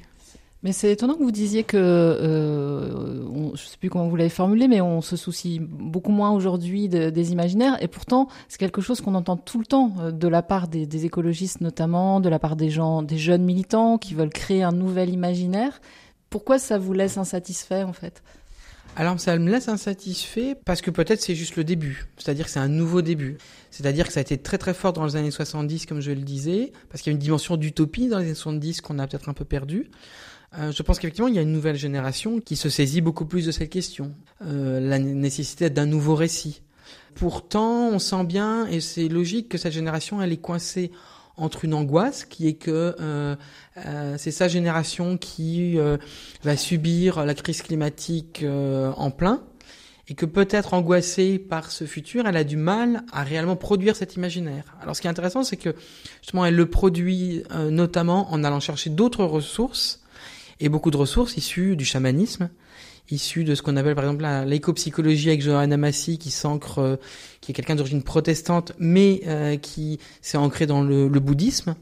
[0.63, 4.67] Mais c'est étonnant que vous disiez que, euh, je sais plus comment vous l'avez formulé,
[4.67, 9.01] mais on se soucie beaucoup moins aujourd'hui de, des imaginaires, et pourtant c'est quelque chose
[9.01, 12.55] qu'on entend tout le temps euh, de la part des, écologistes notamment, de la part
[12.55, 12.71] des
[13.03, 15.81] des jeunes militants qui veulent créer un nouvel imaginaire.
[16.29, 18.21] Pourquoi ça vous laisse insatisfait en fait?
[18.95, 22.59] Alors ça me laisse insatisfait parce que peut-être c'est juste le début, c'est-à-dire que c'est
[22.59, 23.37] un nouveau début.
[23.71, 26.21] C'est-à-dire que ça a été très très fort dans les années 70 comme je le
[26.21, 29.29] disais, parce qu'il y a une dimension d'utopie dans les années 70 qu'on a peut-être
[29.29, 29.89] un peu perdue.
[30.57, 33.45] Euh, je pense qu'effectivement, il y a une nouvelle génération qui se saisit beaucoup plus
[33.45, 34.13] de cette question,
[34.45, 36.61] euh, la nécessité d'un nouveau récit.
[37.15, 40.91] Pourtant, on sent bien, et c'est logique, que cette génération, elle est coincée
[41.37, 43.35] entre une angoisse qui est que euh,
[43.77, 45.97] euh c'est sa génération qui euh,
[46.43, 49.41] va subir la crise climatique en plein
[50.07, 54.15] et que peut-être angoissée par ce futur, elle a du mal à réellement produire cet
[54.17, 54.75] imaginaire.
[54.81, 55.73] Alors ce qui est intéressant, c'est que
[56.21, 60.01] justement elle le produit notamment en allant chercher d'autres ressources
[60.61, 62.49] et beaucoup de ressources issues du chamanisme,
[63.09, 66.95] issues de ce qu'on appelle par exemple l'éco-psychologie avec Johanna Massi qui s'ancre, euh,
[67.41, 71.75] qui est quelqu'un d'origine protestante, mais euh, qui s'est ancré dans le, le, bouddhisme.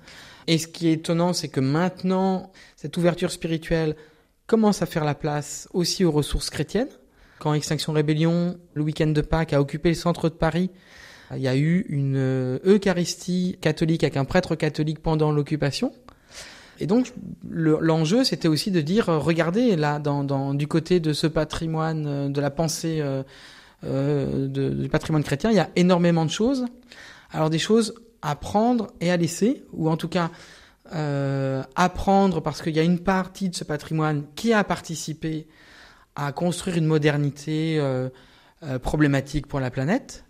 [0.47, 3.95] Et ce qui est étonnant, c'est que maintenant, cette ouverture spirituelle
[4.47, 6.89] commence à faire la place aussi aux ressources chrétiennes.
[7.37, 10.71] Quand Extinction Rébellion, le week-end de Pâques, a occupé le centre de Paris,
[11.35, 15.93] Il y a eu une Eucharistie catholique avec un prêtre catholique pendant l'occupation.
[16.79, 17.13] Et donc
[17.49, 20.01] l'enjeu, c'était aussi de dire, regardez là,
[20.53, 23.03] du côté de ce patrimoine, de la pensée
[23.83, 26.65] euh, du patrimoine chrétien, il y a énormément de choses.
[27.31, 30.31] Alors des choses à prendre et à laisser, ou en tout cas
[30.93, 35.47] euh, apprendre parce qu'il y a une partie de ce patrimoine qui a participé
[36.15, 38.09] à construire une modernité euh,
[38.63, 40.25] euh, problématique pour la planète.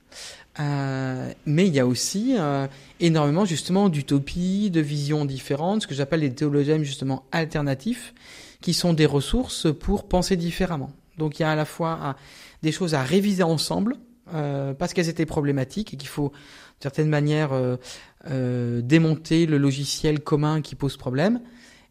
[0.59, 2.67] Euh, mais il y a aussi euh,
[2.99, 8.13] énormément justement d'utopies, de visions différentes, ce que j'appelle les théologèmes justement alternatifs,
[8.61, 10.91] qui sont des ressources pour penser différemment.
[11.17, 12.15] Donc il y a à la fois
[12.61, 13.95] des choses à réviser ensemble,
[14.33, 17.77] euh, parce qu'elles étaient problématiques et qu'il faut, d'une certaine manière, euh,
[18.29, 21.41] euh, démonter le logiciel commun qui pose problème,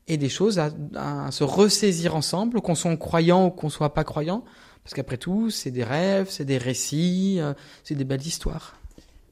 [0.06, 4.04] et des choses à, à se ressaisir ensemble, qu'on soit croyant ou qu'on soit pas
[4.04, 4.44] croyant,
[4.88, 7.52] parce qu'après tout, c'est des rêves, c'est des récits, euh,
[7.84, 8.74] c'est des belles histoires.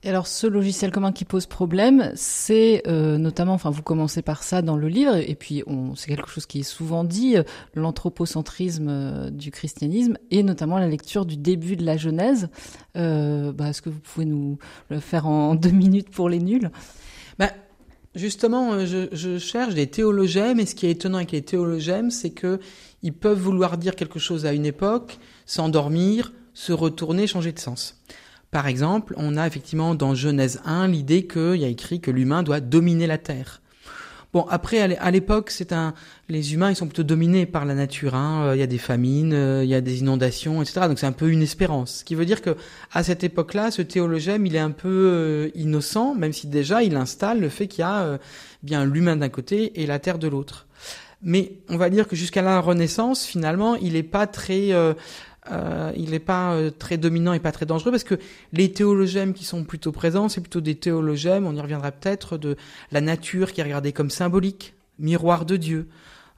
[0.03, 4.43] Et alors, ce logiciel commun qui pose problème, c'est euh, notamment, enfin, vous commencez par
[4.43, 5.65] ça dans le livre, et puis
[5.95, 7.43] c'est quelque chose qui est souvent dit, euh,
[7.75, 12.51] l'anthropocentrisme euh, du christianisme, et notamment la lecture du début de la Genèse.
[12.95, 14.59] Bah, Est-ce que vous pouvez nous
[14.91, 16.71] le faire en deux minutes pour les nuls?
[17.39, 17.49] Bah,
[18.15, 22.31] Justement, je, je, cherche des théologèmes, et ce qui est étonnant avec les théologèmes, c'est
[22.31, 22.61] que
[23.03, 28.03] ils peuvent vouloir dire quelque chose à une époque, s'endormir, se retourner, changer de sens.
[28.51, 32.43] Par exemple, on a effectivement dans Genèse 1 l'idée qu'il y a écrit que l'humain
[32.43, 33.61] doit dominer la terre.
[34.33, 35.95] Bon, après, à l'époque, c'est un,
[36.29, 38.15] les humains, ils sont plutôt dominés par la nature.
[38.15, 38.43] Hein.
[38.45, 40.89] Euh, il y a des famines, euh, il y a des inondations, etc.
[40.89, 41.99] Donc c'est un peu une espérance.
[41.99, 42.57] Ce qui veut dire que
[42.93, 46.97] à cette époque-là, ce théologème, il est un peu euh, innocent, même si déjà il
[46.97, 48.19] installe le fait qu'il y a
[48.63, 50.67] bien l'humain d'un côté et la terre de l'autre.
[51.23, 54.93] Mais on va dire que jusqu'à la Renaissance, finalement, il n'est pas très euh,
[55.97, 58.19] il n'est pas euh, très dominant et pas très dangereux parce que
[58.53, 62.57] les théologèmes qui sont plutôt présents, c'est plutôt des théologèmes, on y reviendra peut-être, de
[62.93, 65.89] la nature qui est regardée comme symbolique, miroir de Dieu.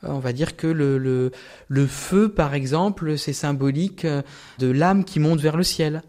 [0.05, 1.33] Euh, on va dire que le, le,
[1.69, 4.23] le feu, par exemple, c'est symbolique euh,
[4.59, 6.03] de l'âme qui monte vers le ciel.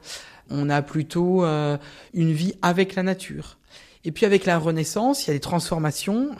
[0.49, 3.59] On a plutôt une vie avec la nature.
[4.03, 6.31] Et puis avec la Renaissance, il y a des transformations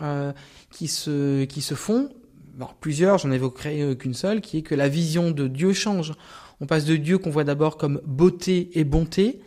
[0.72, 2.10] qui se qui se font.
[2.58, 6.14] Alors, plusieurs, j'en évoquerai qu'une seule, qui est que la vision de Dieu change.
[6.62, 9.40] On passe de Dieu qu'on voit d'abord comme beauté et bonté,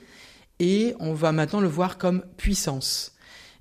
[0.59, 3.13] et on va maintenant le voir comme puissance.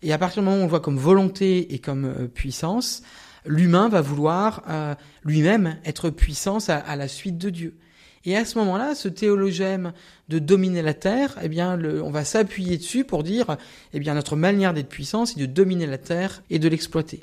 [0.04, 3.04] Et à partir du moment où on le voit comme volonté et comme euh, puissance,
[3.46, 7.78] l'humain va vouloir euh, lui-même être puissance à, la suite de Dieu.
[8.24, 9.94] Et à ce moment-là, ce théologème
[10.30, 13.58] de dominer la terre, eh bien, on va s'appuyer dessus pour dire,
[13.94, 17.20] eh bien, notre manière d'être puissance, c'est de dominer la terre et de l'exploiter.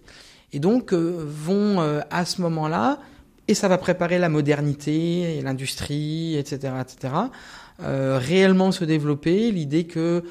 [0.52, 2.98] Et donc, euh, vont à ce moment-là
[3.48, 7.14] et ça va préparer la modernité et l'industrie, etc., etc.
[7.80, 10.22] Réellement se développer l'idée que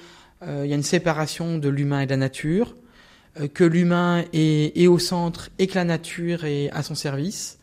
[0.43, 2.75] euh, il y a une séparation de l'humain et de la nature,
[3.39, 7.57] euh, que l'humain est, est, au centre et que la nature est à son service.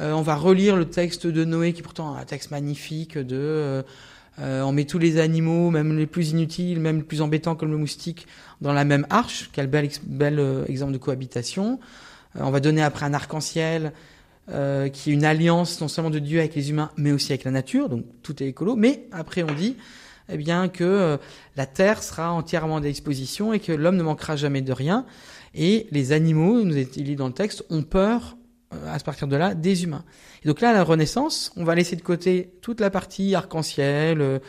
[0.00, 3.84] Euh, on va relire le texte de Noé, qui est pourtant un texte magnifique de
[4.40, 7.76] on met tous les animaux, même les plus inutiles, même les plus embêtants comme le
[7.76, 8.28] moustique,
[8.60, 9.50] dans la même arche.
[9.52, 11.80] Quel bel, bel exemple de cohabitation.
[12.38, 13.92] on va donner après un arc-en-ciel
[14.50, 17.44] euh, qui est une alliance non seulement de Dieu avec les humains, mais aussi avec
[17.44, 18.76] la nature, donc tout est écolo.
[18.76, 19.76] Mais après, on dit
[20.28, 21.16] eh bien que euh,
[21.56, 25.06] la terre sera entièrement à disposition et que l'homme ne manquera jamais de rien.
[25.54, 28.36] Et les animaux, nous est dit dans le texte, ont peur
[28.74, 30.04] euh, à partir de là des humains.
[30.44, 34.40] Et donc là, à la Renaissance, on va laisser de côté toute la partie arc-en-ciel,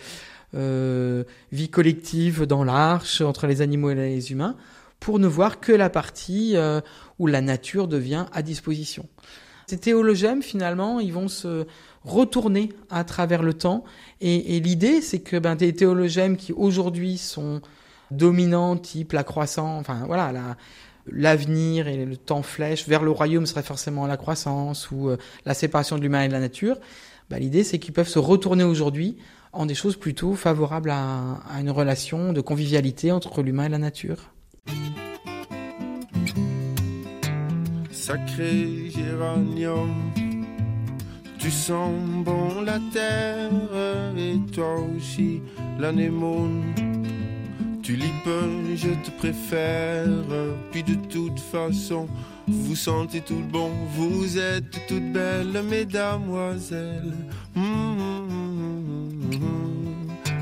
[0.56, 4.56] euh, vie collective dans l'arche entre les animaux et les humains,
[5.00, 6.58] pour ne voir que la partie
[7.20, 9.08] où la nature devient à disposition.
[9.70, 11.68] Ces théologèmes, finalement, ils vont se
[12.04, 13.84] retourner à travers le temps.
[14.20, 17.62] Et, l'idée, c'est que ben, des théologèmes qui aujourd'hui sont
[18.10, 20.58] dominants, type la croissance, enfin voilà, la,
[21.12, 25.54] l'avenir et le temps flèche vers le royaume serait forcément la croissance ou euh, la
[25.54, 26.78] séparation de l'humain et de la nature.
[27.30, 29.18] Ben, l'idée, c'est qu'ils peuvent se retourner aujourd'hui
[29.54, 34.32] en des choses plutôt favorables à une relation de convivialité entre l'humain et la nature.
[38.10, 39.94] Sacré géranium.
[41.38, 41.94] Tu sens
[42.26, 43.52] bon la terre
[44.18, 45.42] et toi aussi
[45.80, 46.64] l'anémone.
[47.84, 48.34] Tulipe,
[48.76, 50.08] je te préfère.
[50.72, 52.08] Puis de toute façon,
[52.48, 53.70] vous sentez tout bon.
[53.96, 57.14] Vous êtes toutes belles, mesdamoiselles.
[57.56, 57.62] Mmh,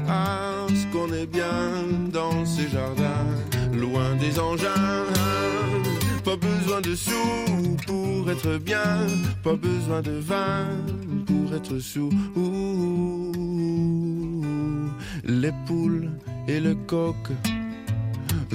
[0.08, 1.60] ah, ce qu'on est bien
[2.14, 3.26] dans ce jardin,
[3.74, 5.04] loin des engins.
[6.24, 7.47] Pas besoin de sous
[7.88, 9.08] pour être bien,
[9.44, 10.68] pas besoin de vin
[11.26, 12.12] pour être sous.
[15.24, 16.12] Les poules
[16.48, 17.16] et le coq.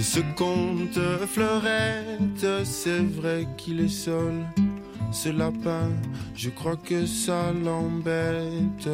[0.01, 4.45] Ce conte fleurette, c'est vrai qu'il est seul.
[5.11, 5.91] Ce lapin,
[6.35, 8.89] je crois que ça l'embête.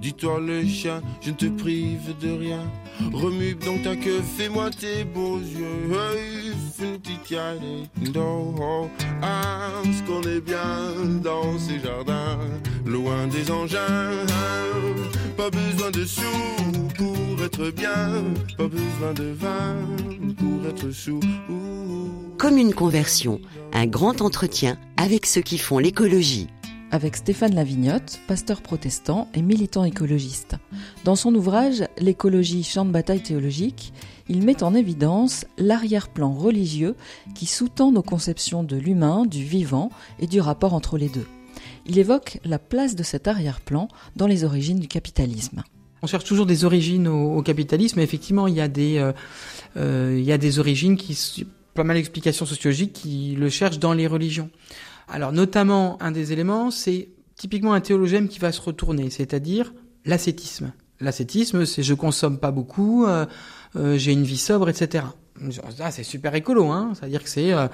[0.00, 2.62] Dis-toi le chien, je ne te prive de rien.
[3.12, 5.92] Remue donc ta queue, fais-moi tes beaux yeux.
[9.22, 12.38] Ah, ce qu'on est bien dans ces jardins,
[12.84, 14.26] loin des engins.
[15.36, 16.22] Pas besoin de sous
[16.96, 18.24] pour être bien,
[18.56, 19.76] pas besoin de vin
[20.38, 21.20] pour être sous.
[22.38, 23.40] Comme une conversion,
[23.72, 26.48] un grand entretien avec ceux qui font l'écologie
[26.94, 30.54] avec Stéphane Lavignotte, pasteur protestant et militant écologiste.
[31.02, 33.92] Dans son ouvrage L'écologie, champ de bataille théologique,
[34.28, 36.94] il met en évidence l'arrière-plan religieux
[37.34, 41.26] qui sous-tend nos conceptions de l'humain, du vivant et du rapport entre les deux.
[41.86, 45.62] Il évoque la place de cet arrière-plan dans les origines du capitalisme.
[46.02, 49.12] On cherche toujours des origines au, capitalisme, mais effectivement, il y a des, euh,
[49.76, 54.50] euh, origines qui, pas mal d'explications sociologiques qui le cherchent dans les religions.
[55.08, 60.72] Alors notamment, un des éléments, c'est typiquement un théologème qui va se retourner, c'est-à-dire l'ascétisme.
[61.00, 63.26] L'ascétisme, c'est je consomme pas beaucoup, euh,
[63.74, 65.04] j'ai une vie sobre, etc.
[65.80, 66.92] Ah, c'est super écolo, hein.
[66.94, 67.68] C'est-à-dire que c'est euh,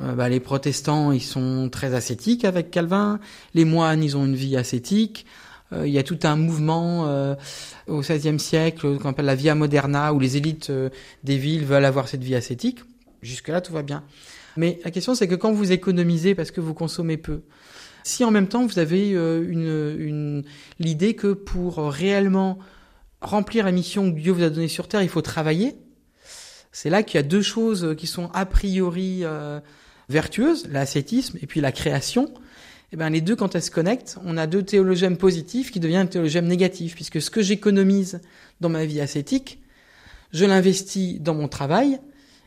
[0.00, 3.20] bah, les protestants, ils sont très ascétiques avec Calvin.
[3.54, 5.26] Les moines, ils ont une vie ascétique.
[5.72, 7.34] Il y a tout un mouvement
[7.88, 10.70] au XVIe siècle qu'on appelle la via moderna, où les élites
[11.24, 12.78] des villes veulent avoir cette vie ascétique.
[13.20, 14.04] Jusque là, tout va bien.
[14.56, 17.40] Mais la question, c'est que quand vous économisez parce que vous consommez peu,
[18.02, 20.44] si en même temps vous avez euh, une, une
[20.78, 22.58] l'idée que pour réellement
[23.20, 25.76] remplir la mission que Dieu vous a donnée sur Terre, il faut travailler,
[26.72, 29.60] c'est là qu'il y a deux choses qui sont a priori euh,
[30.10, 32.34] vertueuses, l'ascétisme et puis la création.
[32.92, 36.02] Eh bien les deux, quand elles se connectent, on a deux théologèmes positifs qui deviennent
[36.02, 38.20] un théologème négatif, puisque ce que j'économise
[38.60, 39.60] dans ma vie ascétique,
[40.32, 41.98] je l'investis dans mon travail,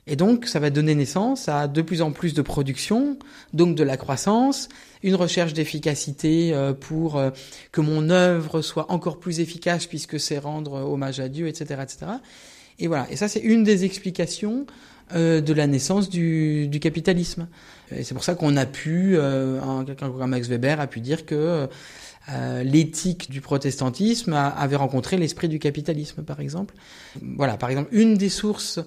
[0.10, 3.20] et donc, ça va donner naissance à de plus en plus de production,
[3.54, 4.68] donc de la croissance,
[5.04, 7.30] une recherche d'efficacité euh, pour euh,
[7.72, 12.12] que mon œuvre soit encore plus efficace puisque c'est rendre hommage à Dieu, etc., etc.
[12.80, 13.06] Et voilà.
[13.12, 14.66] Et ça, c'est une des explications
[15.14, 17.48] euh, de la naissance du, capitalisme.
[17.96, 19.16] Et c'est pour ça qu'on a pu,
[19.86, 21.68] quelqu'un comme Max Weber a pu dire que
[22.64, 26.76] l'éthique du protestantisme avait rencontré l'esprit du capitalisme, par exemple.
[27.22, 28.80] Voilà, par exemple, une des sources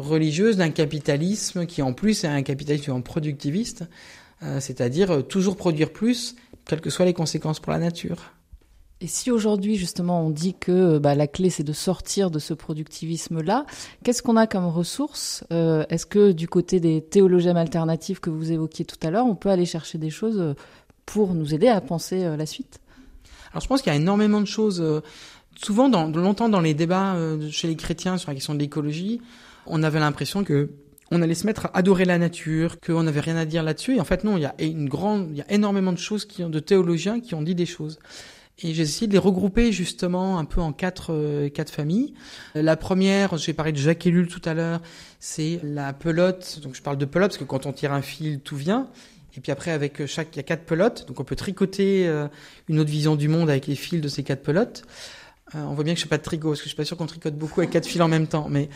[0.00, 3.84] religieuse d'un capitalisme qui en plus est un capitalisme productiviste,
[4.42, 6.34] euh, c'est-à-dire euh, toujours produire plus,
[6.64, 8.32] quelles que soient les conséquences pour la nature.
[9.02, 12.52] Et si aujourd'hui justement on dit que bah, la clé c'est de sortir de ce
[12.52, 13.64] productivisme-là,
[14.04, 18.52] qu'est-ce qu'on a comme ressources euh, Est-ce que du côté des théologiens alternatifs que vous
[18.52, 20.54] évoquiez tout à l'heure, on peut aller chercher des choses
[21.06, 22.80] pour nous aider à penser la suite?
[23.52, 24.84] Alors je pense qu'il y a énormément de choses.
[25.56, 27.16] souvent, dans, longtemps dans les débats
[27.50, 29.22] chez les chrétiens sur la question de l'écologie,
[29.66, 30.70] on avait l'impression que
[31.10, 33.96] on allait se mettre à adorer la nature, qu'on n'avait rien à dire là-dessus.
[33.96, 36.24] Et en fait, non, il y a une grande, il y a énormément de choses
[36.24, 37.98] qui ont, de théologiens qui ont dit des choses.
[38.62, 42.12] Et j'ai essayé de les regrouper justement un peu en quatre, euh, quatre familles.
[42.54, 44.80] La première, j'ai parlé de Jacques Ellul tout à l'heure,
[45.18, 46.60] c'est la pelote.
[46.62, 48.88] Donc je parle de pelote parce que quand on tire un fil, tout vient.
[49.36, 51.08] Et puis après, avec chaque, il y a quatre pelotes.
[51.08, 52.28] Donc on peut tricoter euh,
[52.68, 54.84] une autre vision du monde avec les fils de ces quatre pelotes.
[55.54, 56.84] Euh, on voit bien que je fais pas de tricot, parce que je suis pas
[56.84, 58.68] sûr qu'on tricote beaucoup avec quatre fils en même temps, mais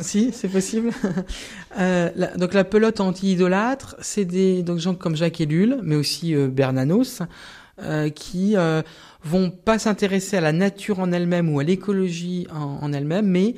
[0.00, 0.90] si, c'est possible.
[1.78, 7.22] euh, donc la pelote anti-idolâtre, c'est des gens comme Jacques Ellul, mais aussi euh, Bernanos,
[7.82, 8.54] euh, qui
[9.24, 13.54] vont pas s'intéresser à la nature en elle-même ou à l'écologie en elle-même, mais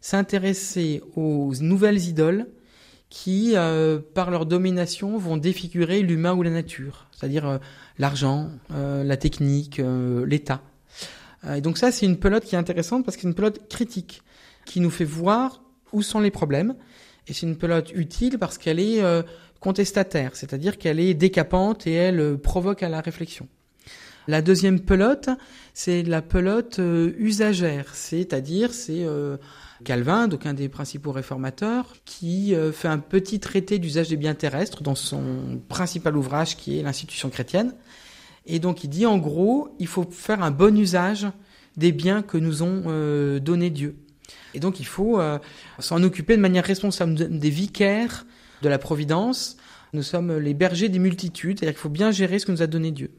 [0.00, 2.46] s'intéresser aux nouvelles idoles
[3.10, 3.54] qui,
[4.14, 7.58] par leur domination, vont défigurer l'humain ou la nature, c'est-à-dire
[7.98, 9.82] l'argent, la technique,
[10.24, 10.62] l'État.
[11.44, 13.68] Euh, et donc ça, c'est une pelote qui est intéressante parce que c'est une pelote
[13.68, 14.22] critique
[14.64, 16.74] qui nous fait voir où sont les problèmes.
[17.26, 19.22] Et c'est une pelote utile parce qu'elle est euh,
[19.60, 23.48] contestataire, c'est-à-dire qu'elle est décapante et elle euh, provoque à la réflexion.
[24.26, 25.30] La deuxième pelote,
[25.72, 26.78] c'est la pelote
[27.18, 29.06] usagère, c'est-à-dire c'est
[29.84, 34.82] Calvin, donc un des principaux réformateurs, qui fait un petit traité d'usage des biens terrestres
[34.82, 37.72] dans son principal ouvrage qui est l'institution chrétienne.
[38.48, 41.28] Et donc il dit en gros, il faut faire un bon usage
[41.76, 43.96] des biens que nous ont euh, donnés Dieu.
[44.54, 45.38] Et donc il faut euh,
[45.78, 48.26] s'en occuper de manière responsable des vicaires
[48.62, 49.56] de la providence.
[49.92, 52.66] Nous sommes les bergers des multitudes, c'est-à-dire qu'il faut bien gérer ce que nous a
[52.66, 53.10] donné Dieu.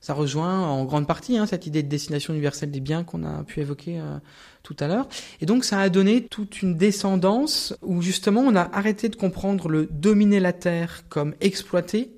[0.00, 3.42] Ça rejoint en grande partie hein, cette idée de destination universelle des biens qu'on a
[3.44, 4.18] pu évoquer euh,
[4.62, 5.08] tout à l'heure.
[5.40, 9.68] Et donc ça a donné toute une descendance où justement on a arrêté de comprendre
[9.68, 12.12] le dominer la terre comme exploiter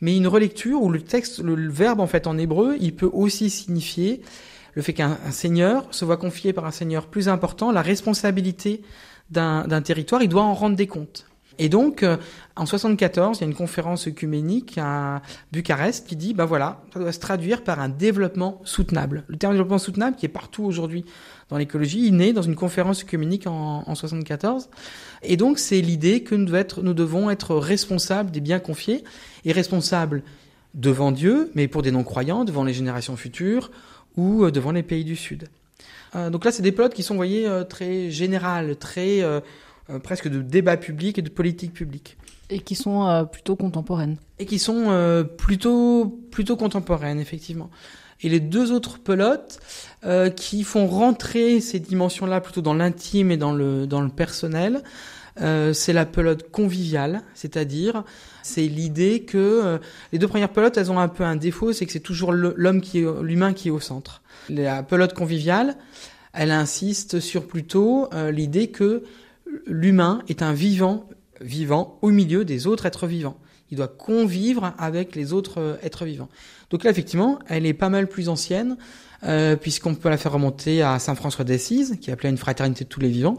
[0.00, 3.50] mais une relecture où le texte, le verbe en fait en hébreu, il peut aussi
[3.50, 4.22] signifier
[4.74, 8.82] le fait qu'un seigneur se voit confier par un seigneur plus important la responsabilité
[9.30, 11.26] d'un territoire, il doit en rendre des comptes.
[11.58, 12.16] Et donc, euh,
[12.56, 17.00] en 74, il y a une conférence œcuménique à Bucarest qui dit, ben voilà, ça
[17.00, 19.24] doit se traduire par un développement soutenable.
[19.28, 21.04] Le terme développement soutenable, qui est partout aujourd'hui
[21.48, 24.68] dans l'écologie, il naît dans une conférence œcuménique en, en 74.
[25.22, 29.04] Et donc, c'est l'idée que nous, devons être responsables des biens confiés
[29.44, 30.22] et responsables
[30.74, 33.70] devant Dieu, mais pour des non-croyants, devant les générations futures
[34.16, 35.48] ou euh, devant les pays du Sud.
[36.14, 39.22] Euh, donc là, c'est des plots qui sont, vous voyez, euh, très générales, très
[40.02, 42.16] presque de débat public et de politique publique.
[42.50, 44.16] Et qui sont plutôt contemporaines.
[44.38, 47.70] Et qui sont plutôt plutôt contemporaines, effectivement.
[48.22, 49.58] Et les deux autres pelotes
[50.36, 54.82] qui font rentrer ces dimensions-là plutôt dans l'intime et dans le dans le personnel,
[55.36, 58.04] c'est la pelote conviviale, c'est-à-dire
[58.46, 59.78] c'est l'idée que euh,
[60.12, 62.80] les deux premières pelotes, elles ont un peu un défaut, c'est que c'est toujours l'homme
[62.80, 64.22] qui est l'humain qui est au centre.
[64.48, 65.76] La pelote conviviale,
[66.32, 69.02] elle insiste sur plutôt euh, l'idée que
[69.66, 71.08] l'humain est un vivant
[71.40, 73.36] vivant au milieu des autres êtres vivants.
[73.70, 76.28] Il doit convivre avec les autres euh, êtres vivants.
[76.70, 78.76] Donc là, effectivement, elle est pas mal plus ancienne,
[79.60, 83.00] puisqu'on peut la faire remonter à Saint François d'Assise, qui appelait une fraternité de tous
[83.00, 83.38] les vivants.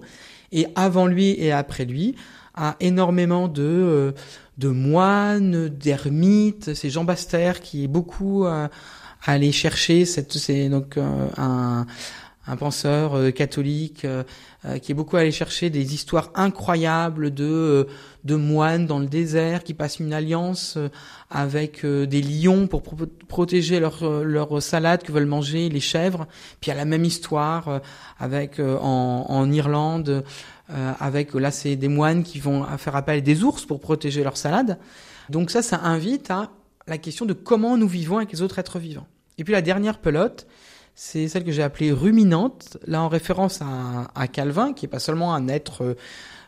[0.51, 2.15] Et avant lui et après lui,
[2.55, 4.13] a énormément de
[4.57, 6.73] de moines, d'ermites.
[6.73, 8.67] C'est Jean Baster qui est beaucoup euh,
[9.23, 11.85] allé chercher cette, c'est donc euh, un,
[12.47, 14.23] un penseur euh, catholique euh,
[14.81, 17.87] qui est beaucoup allé chercher des histoires incroyables de
[18.23, 20.77] de moines dans le désert qui passent une alliance
[21.29, 22.81] avec des lions pour
[23.27, 26.27] protéger leur leur salade que veulent manger les chèvres.
[26.59, 27.81] Puis il y a la même histoire
[28.19, 30.25] avec en, en Irlande
[30.69, 34.23] euh, avec là c'est des moines qui vont faire appel à des ours pour protéger
[34.23, 34.77] leur salade.
[35.29, 36.51] Donc ça, ça invite à
[36.87, 39.07] la question de comment nous vivons avec les autres êtres vivants.
[39.37, 40.47] Et puis la dernière pelote,
[40.99, 45.35] c'est celle que j'ai appelée ruminante, là en référence à, Calvin, qui est pas seulement
[45.35, 45.93] un être euh,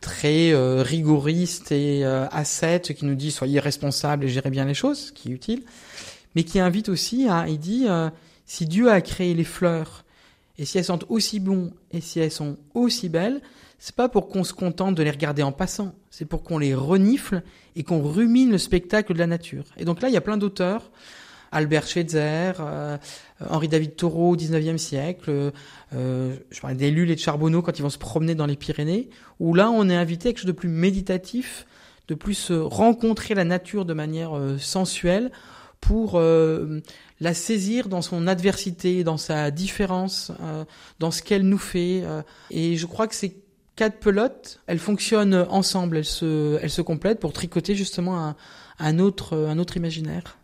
[0.02, 4.74] très euh, rigoriste et euh, ascète qui nous dit soyez responsables et gérez bien les
[4.74, 5.62] choses, ce qui est utile,
[6.34, 7.86] mais qui invite aussi à, il dit,
[8.47, 10.04] si Dieu a créé les fleurs,
[10.58, 13.41] et si elles sont aussi bonnes et si elles sont aussi belles,
[13.78, 16.74] c'est pas pour qu'on se contente de les regarder en passant, c'est pour qu'on les
[16.74, 17.43] renifle
[17.76, 19.66] et qu'on rumine le spectacle de la nature.
[19.78, 20.89] Et donc là, il y a plein d'auteurs,
[21.52, 22.97] Albert Schweitzer, euh,
[23.50, 25.52] Henri David Thoreau au XIXe siècle,
[25.95, 28.56] euh, je parlais des Lules et de Charbonneau quand ils vont se promener dans les
[28.56, 31.66] Pyrénées, où là, on est invité à quelque chose de plus méditatif,
[32.08, 35.32] de plus rencontrer la nature de manière euh, sensuelle
[35.82, 36.82] pour euh,
[37.20, 40.32] la saisir dans son adversité, dans sa différence,
[41.00, 42.04] dans ce qu'elle nous fait.
[42.52, 43.36] et je crois que c'est
[43.78, 48.36] quatre pelotes, elles fonctionnent ensemble, elles se, elles se complètent pour tricoter justement un,
[48.80, 50.39] un autre, un autre imaginaire.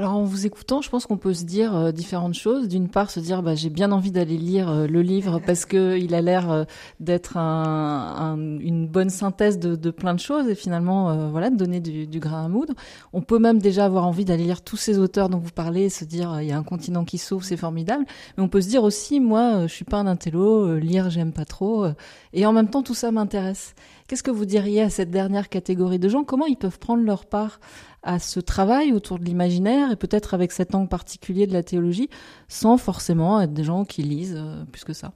[0.00, 2.68] Alors en vous écoutant, je pense qu'on peut se dire euh, différentes choses.
[2.68, 5.98] D'une part, se dire bah, j'ai bien envie d'aller lire euh, le livre parce que
[5.98, 6.64] il a l'air euh,
[7.00, 11.80] d'être un, une bonne synthèse de, de, plein de choses et finalement voilà de donner
[11.80, 12.72] du, du, grain à moudre.
[13.12, 16.06] On peut même déjà avoir envie d'aller lire tous ces auteurs dont vous parlez, se
[16.06, 18.06] dire il y a un continent qui s'ouvre, c'est formidable.
[18.38, 21.44] Mais on peut se dire aussi moi je suis pas un intello, lire j'aime pas
[21.44, 21.84] trop
[22.32, 23.74] et en même temps tout ça m'intéresse.
[24.10, 26.24] Qu'est-ce que vous diriez à cette dernière catégorie de gens?
[26.24, 27.60] Comment ils peuvent prendre leur part
[28.02, 32.10] à ce travail autour de l'imaginaire et peut-être avec cet angle particulier de la théologie,
[32.48, 35.12] sans forcément être des gens qui lisent euh, plus que ça?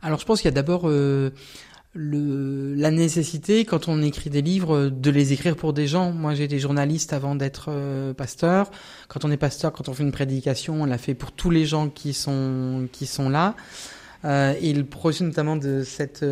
[0.00, 1.32] Alors je pense qu'il y a d'abord euh,
[1.94, 6.12] la nécessité, quand on écrit des livres, de les écrire pour des gens.
[6.12, 8.70] Moi j'ai été journaliste avant d'être euh, pasteur.
[9.08, 11.66] Quand on est pasteur, quand on fait une prédication, on la fait pour tous les
[11.66, 13.54] gens qui sont, qui sont là.
[14.24, 16.24] Et le projet notamment de cette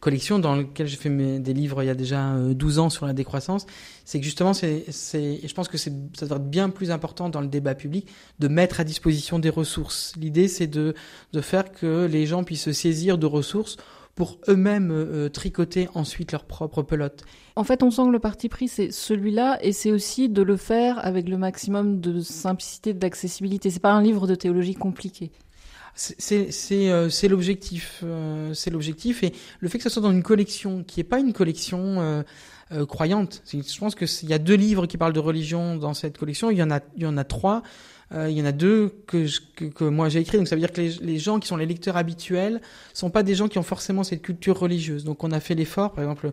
[0.00, 3.12] collection dans lequel j'ai fait des livres il y a déjà 12 ans sur la
[3.12, 3.66] décroissance,
[4.04, 7.40] c'est que justement, c'est, c'est, je pense que ça doit être bien plus important dans
[7.40, 10.14] le débat public de mettre à disposition des ressources.
[10.16, 10.94] L'idée, c'est de,
[11.32, 13.76] de faire que les gens puissent se saisir de ressources
[14.14, 17.24] pour eux-mêmes euh, tricoter ensuite leur propre pelote.
[17.56, 20.56] En fait, on sent que le parti pris, c'est celui-là, et c'est aussi de le
[20.56, 23.70] faire avec le maximum de simplicité, d'accessibilité.
[23.70, 25.30] C'est pas un livre de théologie compliqué.
[26.22, 30.84] Euh, c'est l'objectif, euh, c'est l'objectif, et le fait que ça soit dans une collection
[30.84, 32.24] qui est pas une collection
[32.72, 33.42] euh, croyante.
[33.52, 36.50] Je pense que il y a deux livres qui parlent de religion dans cette collection.
[36.50, 37.62] Il y en a, il y en a trois.
[38.12, 39.26] Euh, il y en a deux que,
[39.56, 40.38] que, moi j'ai écrit.
[40.38, 42.60] Donc ça veut dire que les, gens qui sont les lecteurs habituels
[42.92, 45.04] sont pas des gens qui ont forcément cette culture religieuse.
[45.04, 46.32] Donc on a fait l'effort, par exemple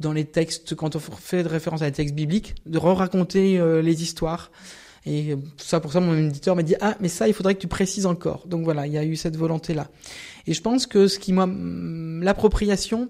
[0.00, 3.82] dans les textes, quand on fait de référence à des textes bibliques, de re-raconter euh,
[3.82, 4.50] les histoires.
[5.06, 7.68] Et ça, pour ça, mon éditeur m'a dit ah mais ça, il faudrait que tu
[7.68, 8.46] précises encore.
[8.46, 9.88] Donc voilà, il y a eu cette volonté là.
[10.46, 11.48] Et je pense que ce qui moi,
[12.22, 13.08] l'appropriation,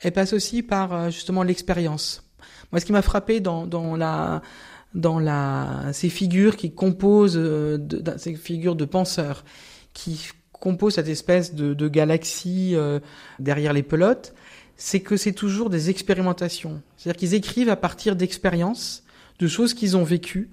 [0.00, 2.24] elle passe aussi par euh, justement l'expérience.
[2.72, 4.42] Moi, ce qui m'a frappé dans, dans la
[4.94, 9.44] dans la, ces figures qui composent, euh, de, ces figures de penseurs,
[9.92, 12.98] qui composent cette espèce de, de galaxie euh,
[13.38, 14.34] derrière les pelotes,
[14.76, 16.82] c'est que c'est toujours des expérimentations.
[16.96, 19.04] C'est-à-dire qu'ils écrivent à partir d'expériences,
[19.40, 20.50] de choses qu'ils ont vécues,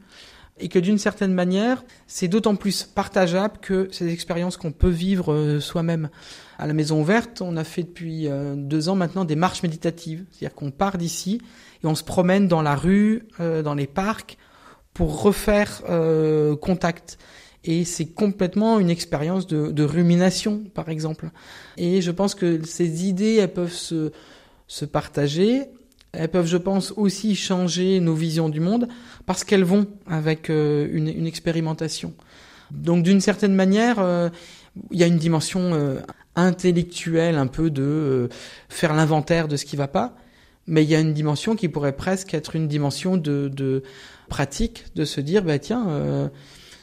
[0.57, 5.33] et que d'une certaine manière, c'est d'autant plus partageable que ces expériences qu'on peut vivre
[5.33, 6.09] euh, soi-même.
[6.57, 10.23] À la Maison Ouverte, on a fait depuis euh, deux ans maintenant des marches méditatives,
[10.31, 11.41] c'est-à-dire qu'on part d'ici
[11.83, 14.37] et on se promène dans la rue, euh, dans les parcs,
[14.93, 15.81] pour refaire
[16.61, 17.17] contact.
[17.65, 21.31] Et c'est complètement une expérience de, de, rumination, par exemple.
[21.75, 24.13] Et je pense que ces idées, elles peuvent se,
[24.67, 25.67] se partager
[26.17, 28.87] elles peuvent, je pense, aussi changer nos visions du monde
[29.25, 32.13] parce qu'elles vont avec euh, une, une, expérimentation.
[32.71, 34.29] Donc, d'une certaine manière, euh,
[34.91, 35.99] il y a une dimension euh,
[36.35, 38.29] intellectuelle un peu de
[38.69, 40.15] faire l'inventaire de ce qui va pas,
[40.67, 43.83] mais il y a une dimension qui pourrait presque être une dimension de, de
[44.29, 46.31] pratique, de se dire, bah tiens,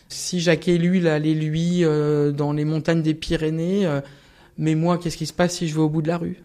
[0.09, 4.01] si Jacques et lui, allait lui dans les montagnes des Pyrénées,
[4.57, 6.45] mais moi, qu'est-ce qui se passe si je vais au bout de la rue?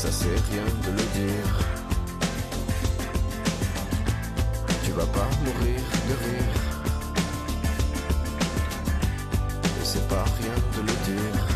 [0.00, 1.48] Ça c'est rien de le dire.
[4.82, 6.54] Tu vas pas mourir de rire.
[9.62, 11.46] Et c'est pas rien de le dire.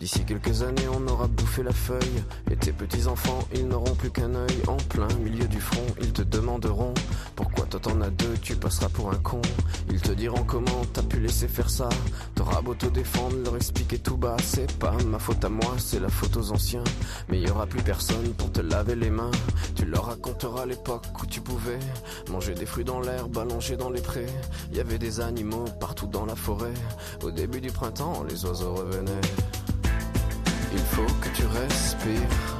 [0.00, 2.24] D'ici quelques années, on aura bouffé la feuille.
[2.50, 4.62] Et tes petits-enfants, ils n'auront plus qu'un œil.
[4.66, 6.94] En plein milieu du front, ils te demanderont
[7.40, 9.40] Pourquoi toi t'en as deux, tu passeras pour un con.
[9.88, 11.88] Ils te diront comment t'as pu laisser faire ça.
[12.34, 14.36] T'auras beau te défendre, leur expliquer tout bas.
[14.44, 16.84] C'est pas ma faute à moi, c'est la faute aux anciens.
[17.30, 19.30] Mais y aura plus personne pour te laver les mains.
[19.74, 21.78] Tu leur raconteras l'époque où tu pouvais
[22.30, 24.26] manger des fruits dans l'herbe, allonger dans les prés.
[24.74, 26.74] Y avait des animaux partout dans la forêt.
[27.22, 29.22] Au début du printemps, les oiseaux revenaient
[30.72, 32.59] il faut que tu respires.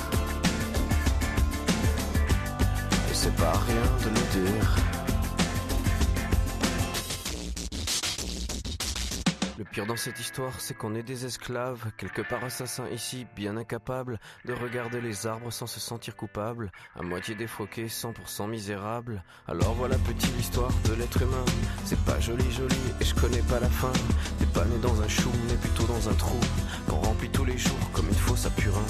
[3.23, 4.75] C'est pas rien de le dire.
[9.59, 13.57] Le pire dans cette histoire, c'est qu'on est des esclaves, quelque part assassins ici, bien
[13.57, 19.23] incapables de regarder les arbres sans se sentir coupables, à moitié défroqués, 100% misérables.
[19.47, 21.45] Alors voilà petite histoire de l'être humain,
[21.85, 23.93] c'est pas joli joli et je connais pas la fin.
[24.39, 26.39] T'es pas né dans un chou, mais plutôt dans un trou,
[26.89, 28.87] qu'on remplit tous les jours comme une fosse à purin.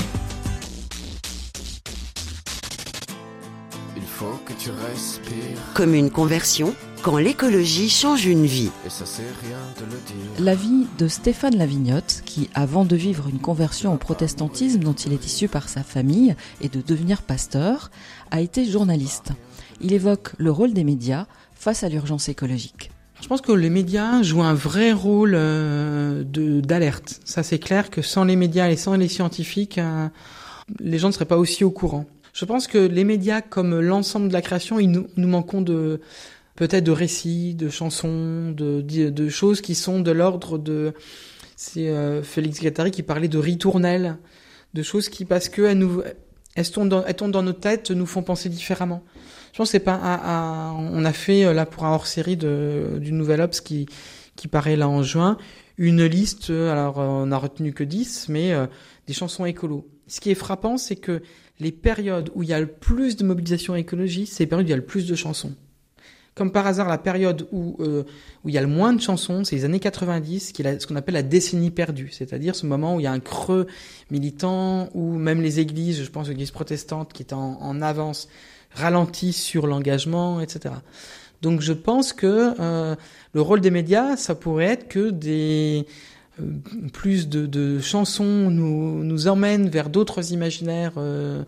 [4.21, 5.57] Faut que tu respires.
[5.73, 8.69] Comme une conversion quand l'écologie change une vie.
[8.85, 9.05] Et ça
[9.41, 10.45] rien de le dire.
[10.45, 15.11] La vie de Stéphane Lavignotte, qui, avant de vivre une conversion au protestantisme dont il
[15.11, 17.89] est issu par sa famille et de devenir pasteur,
[18.29, 19.31] a été journaliste.
[19.79, 22.91] Il évoque le rôle des médias face à l'urgence écologique.
[23.23, 27.21] Je pense que les médias jouent un vrai rôle euh, d'alerte.
[27.25, 30.07] Ça, c'est clair que sans les médias et sans les scientifiques, euh,
[30.79, 32.05] les gens ne seraient pas aussi au courant.
[32.33, 35.99] Je pense que les médias, comme l'ensemble de la création, ils nous, nous manquons de
[36.55, 40.93] peut-être de récits, de chansons, de, de, choses qui sont de l'ordre de...
[41.55, 44.17] C'est euh, Félix Guattari qui parlait de ritournelles,
[44.73, 46.01] de choses qui, parce que elles, nous,
[46.55, 49.03] elles, tombent dans, elles dans nos têtes, nous font penser différemment.
[49.53, 50.73] Je pense que c'est pas...
[50.77, 53.87] On a fait, euh, là, pour un hors-série du Nouvel Obs qui,
[54.35, 55.37] qui paraît là en juin,
[55.77, 58.67] une liste, alors on n'a retenu que 10, mais euh,
[59.07, 59.87] des chansons écolo.
[60.07, 61.21] Ce qui est frappant, c'est que
[61.61, 64.69] les périodes où il y a le plus de mobilisation écologie, c'est les périodes où
[64.69, 65.53] il y a le plus de chansons.
[66.33, 68.03] Comme par hasard, la période où, euh,
[68.43, 70.87] où il y a le moins de chansons, c'est les années 90, qui est ce
[70.87, 73.67] qu'on appelle la décennie perdue, c'est-à-dire ce moment où il y a un creux
[74.09, 78.27] militant, où même les églises, je pense aux églises protestantes qui étaient en, avance,
[78.73, 80.75] ralentissent sur l'engagement, etc.
[81.43, 82.95] Donc je pense que euh,
[83.33, 85.85] le rôle des médias, ça pourrait être que des
[86.93, 91.43] plus de, chansons nous, emmènent vers d'autres imaginaires euh,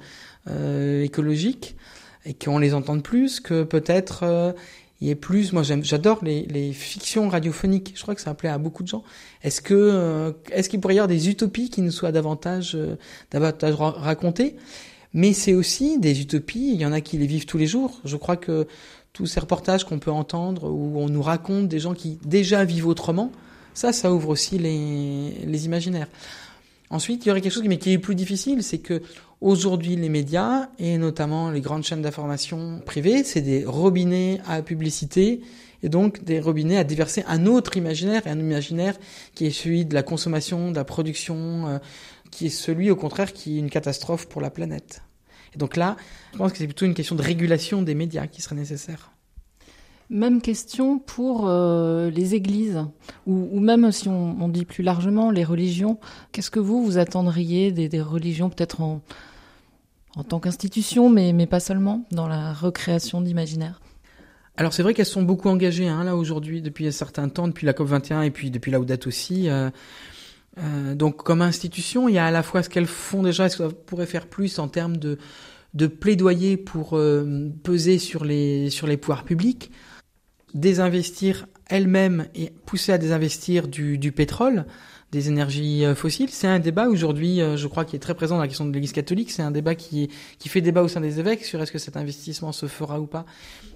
[0.49, 1.75] euh écologiques
[2.25, 4.51] et qu'on les entende plus, que peut-être euh,
[5.01, 5.51] il y ait plus.
[5.51, 7.93] Moi, j'adore les, fictions radiophoniques.
[7.95, 9.03] Je crois que ça plaît à beaucoup de gens.
[9.43, 12.77] Est-ce que est-ce qu'il pourrait y avoir des utopies qui nous soient davantage
[13.31, 14.55] racontées?
[15.13, 16.71] Mais c'est aussi des utopies.
[16.73, 17.99] Il y en a qui les vivent tous les jours.
[18.05, 18.67] Je crois que
[19.13, 22.87] tous ces reportages qu'on peut entendre où on nous raconte des gens qui déjà vivent
[22.87, 23.31] autrement,
[23.73, 26.07] ça, ça ouvre aussi les, les imaginaires.
[26.89, 29.01] Ensuite, il y aurait quelque chose mais qui est plus difficile, c'est que
[29.41, 35.41] aujourd'hui les médias et notamment les grandes chaînes d'information privées, c'est des robinets à publicité
[35.83, 38.95] et donc des robinets à déverser un autre imaginaire, un imaginaire
[39.35, 41.79] qui est celui de la consommation, de la production, euh,
[42.31, 45.01] qui est celui au contraire qui est une catastrophe pour la planète.
[45.53, 45.97] Et donc là,
[46.31, 49.12] je pense que c'est plutôt une question de régulation des médias qui serait nécessaire.
[50.13, 52.85] Même question pour euh, les églises,
[53.25, 55.97] ou, même si on, dit plus largement les religions.
[56.31, 59.01] Qu'est-ce que vous, vous attendriez des, religions, peut-être en,
[60.15, 63.81] en tant qu'institution, mais, mais pas seulement, dans la recréation d'imaginaire?
[64.55, 67.65] Alors c'est vrai qu'elles sont beaucoup engagées hein, là aujourd'hui depuis un certain temps, depuis
[67.65, 69.49] la COP 21 et puis depuis la date aussi.
[69.49, 69.71] Euh,
[70.59, 73.57] euh, donc comme institution, il y a à la fois ce qu'elles font déjà, ce
[73.57, 75.17] qu'elles pourraient faire plus en termes de,
[75.73, 76.99] de plaidoyer pour
[77.63, 79.71] peser sur les, sur les pouvoirs publics,
[80.53, 84.65] désinvestir elles-mêmes et pousser à désinvestir du, du pétrole,
[85.13, 86.29] des énergies euh, fossiles.
[86.31, 88.73] C'est un débat aujourd'hui, euh, je crois, qui est très présent dans la question de
[88.73, 89.29] l'Église catholique.
[89.31, 90.09] C'est un débat qui,
[90.39, 93.05] qui fait débat au sein des évêques sur est-ce que cet investissement se fera ou
[93.05, 93.23] pas.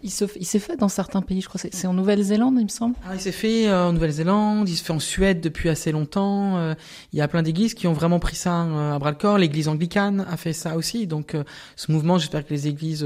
[0.03, 1.61] Il s'est fait dans certains pays, je crois.
[1.71, 2.95] C'est en Nouvelle-Zélande, il me semble.
[3.05, 6.73] Ah, il s'est fait euh, en Nouvelle-Zélande, il se fait en Suède depuis assez longtemps.
[7.13, 8.61] Il y a plein d'églises qui ont vraiment pris ça
[8.93, 9.37] à bras le corps.
[9.37, 11.05] L'Église anglicane a fait ça aussi.
[11.05, 11.35] Donc,
[11.75, 13.05] ce mouvement, j'espère que les églises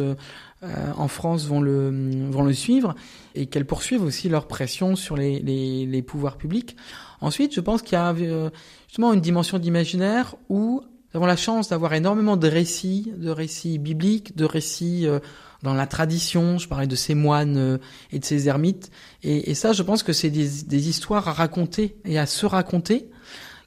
[0.63, 2.95] en France vont le, vont le suivre
[3.35, 6.77] et qu'elles poursuivent aussi leur pression sur les, les, les pouvoirs publics.
[7.21, 8.49] Ensuite, je pense qu'il y a euh,
[8.87, 13.77] justement une dimension d'imaginaire où nous avons la chance d'avoir énormément de récits, de récits
[13.77, 15.19] bibliques, de récits euh,
[15.61, 16.57] dans la tradition.
[16.57, 17.77] Je parlais de ces moines euh,
[18.11, 18.91] et de ces ermites.
[19.21, 22.47] Et, et ça, je pense que c'est des, des, histoires à raconter et à se
[22.47, 23.09] raconter.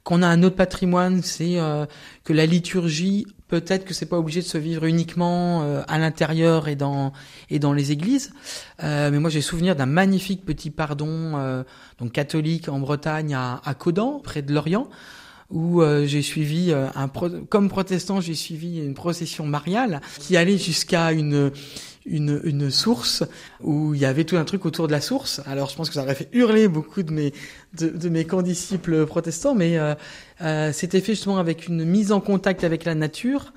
[0.03, 1.57] Qu'on a un autre patrimoine, c'est
[2.25, 3.27] que la liturgie,
[3.61, 7.13] peut-être que c'est pas obligé de se vivre uniquement à l'intérieur et dans
[7.51, 8.33] et dans les églises.
[8.83, 11.65] mais moi, j'ai souvenir d'un magnifique petit pardon
[11.99, 14.89] donc catholique en Bretagne à, à Codan, près de Lorient,
[15.51, 17.09] où euh, j'ai suivi euh, un
[17.49, 21.53] comme protestant, j'ai suivi une procession mariale qui allait jusqu'à une
[22.07, 23.25] une, une source
[23.63, 25.41] où il y avait tout un truc autour de la source.
[25.47, 27.33] Alors je pense que ça aurait fait hurler beaucoup de mes
[27.79, 29.95] de, de mes condisciples protestants, mais euh,
[30.43, 33.53] euh, c'était fait justement avec une mise en contact avec la nature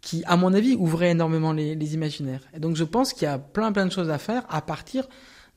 [0.00, 2.42] qui, à mon avis, ouvrait énormément les, les imaginaires.
[2.54, 5.06] Et donc je pense qu'il y a plein plein de choses à faire à partir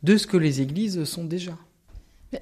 [0.03, 1.57] de ce que les églises sont déjà.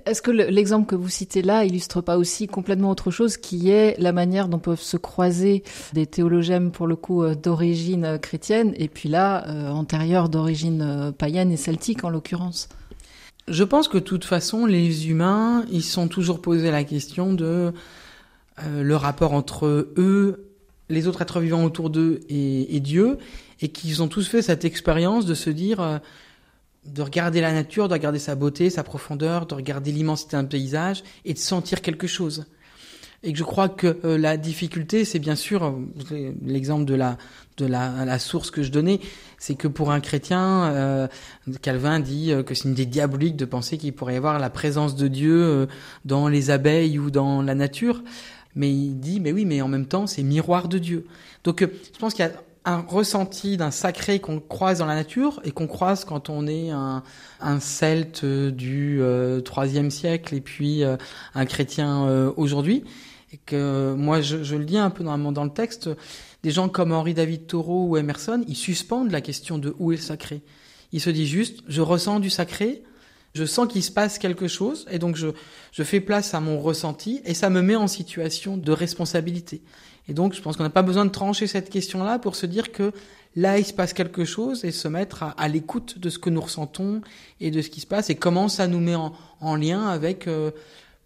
[0.05, 3.99] Est-ce que l'exemple que vous citez là illustre pas aussi complètement autre chose qui est
[3.99, 5.63] la manière dont peuvent se croiser
[5.93, 10.81] des théologèmes pour le coup euh, d'origine euh, chrétienne et puis là euh, antérieure d'origine
[10.81, 12.69] euh, païenne et celtique en l'occurrence?
[13.47, 17.73] Je pense que de toute façon les humains ils sont toujours posés la question de
[18.61, 19.65] le rapport entre
[19.97, 20.51] eux,
[20.87, 23.17] les autres êtres vivants autour d'eux et, Dieu
[23.61, 25.99] et qu'ils ont tous fait cette expérience de se dire
[26.85, 31.03] de regarder la nature, de regarder sa beauté, sa profondeur, de regarder l'immensité d'un paysage
[31.25, 32.45] et de sentir quelque chose.
[33.25, 37.17] Et je crois que euh, la difficulté, c'est bien sûr euh, l'exemple de la
[37.57, 38.99] de la, la, source que je donnais,
[39.37, 41.07] c'est que pour un chrétien, euh,
[41.61, 44.49] Calvin dit euh, que c'est une idée diabolique de penser qu'il pourrait y avoir la
[44.49, 45.67] présence de Dieu
[46.03, 48.03] dans les abeilles ou dans la nature.
[48.55, 51.05] Mais il dit, mais oui, mais en même temps, c'est miroir de Dieu.
[51.43, 52.31] Donc, je pense qu'il y a
[52.65, 56.69] un ressenti d'un sacré qu'on croise dans la nature et qu'on croise quand on est
[56.69, 57.03] un,
[57.41, 60.95] un celte du euh, troisième siècle et puis euh,
[61.35, 62.83] un chrétien euh, aujourd'hui.
[63.33, 65.89] Et que moi, je, je, le dis un peu dans, dans le texte,
[66.43, 69.95] des gens comme Henri David Thoreau ou Emerson, ils suspendent la question de où est
[69.95, 70.43] le sacré.
[70.91, 72.83] Ils se disent juste, je ressens du sacré,
[73.33, 75.29] je sens qu'il se passe quelque chose, et donc je,
[75.71, 79.63] je fais place à mon ressenti, et ça me met en situation de responsabilité.
[80.07, 82.71] Et donc, je pense qu'on n'a pas besoin de trancher cette question-là pour se dire
[82.71, 82.91] que
[83.35, 86.41] là, il se passe quelque chose et se mettre à, l'écoute de ce que nous
[86.41, 87.01] ressentons
[87.39, 90.27] et de ce qui se passe et comment ça nous met en, en lien avec
[90.27, 90.51] euh,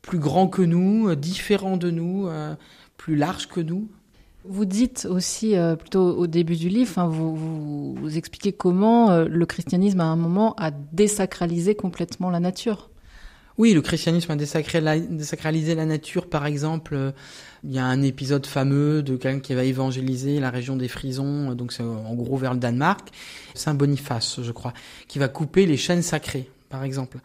[0.02, 2.56] plus grand que nous, euh, différent de nous, euh,
[2.98, 3.88] plus large que nous.
[4.50, 10.16] Vous dites aussi, plutôt au début du livre, vous, expliquez comment le christianisme, à un
[10.16, 12.89] moment, a désacralisé complètement la nature.
[13.58, 17.14] Oui, le christianisme a désacralisé la nature, par exemple.
[17.64, 21.55] Il y a un épisode fameux de quelqu'un qui va évangéliser la région des Frisons,
[21.55, 23.10] donc c'est en gros vers le Danemark,
[23.55, 24.74] Saint Boniface, je crois,
[25.08, 27.18] qui va couper les chaînes sacrées, par exemple.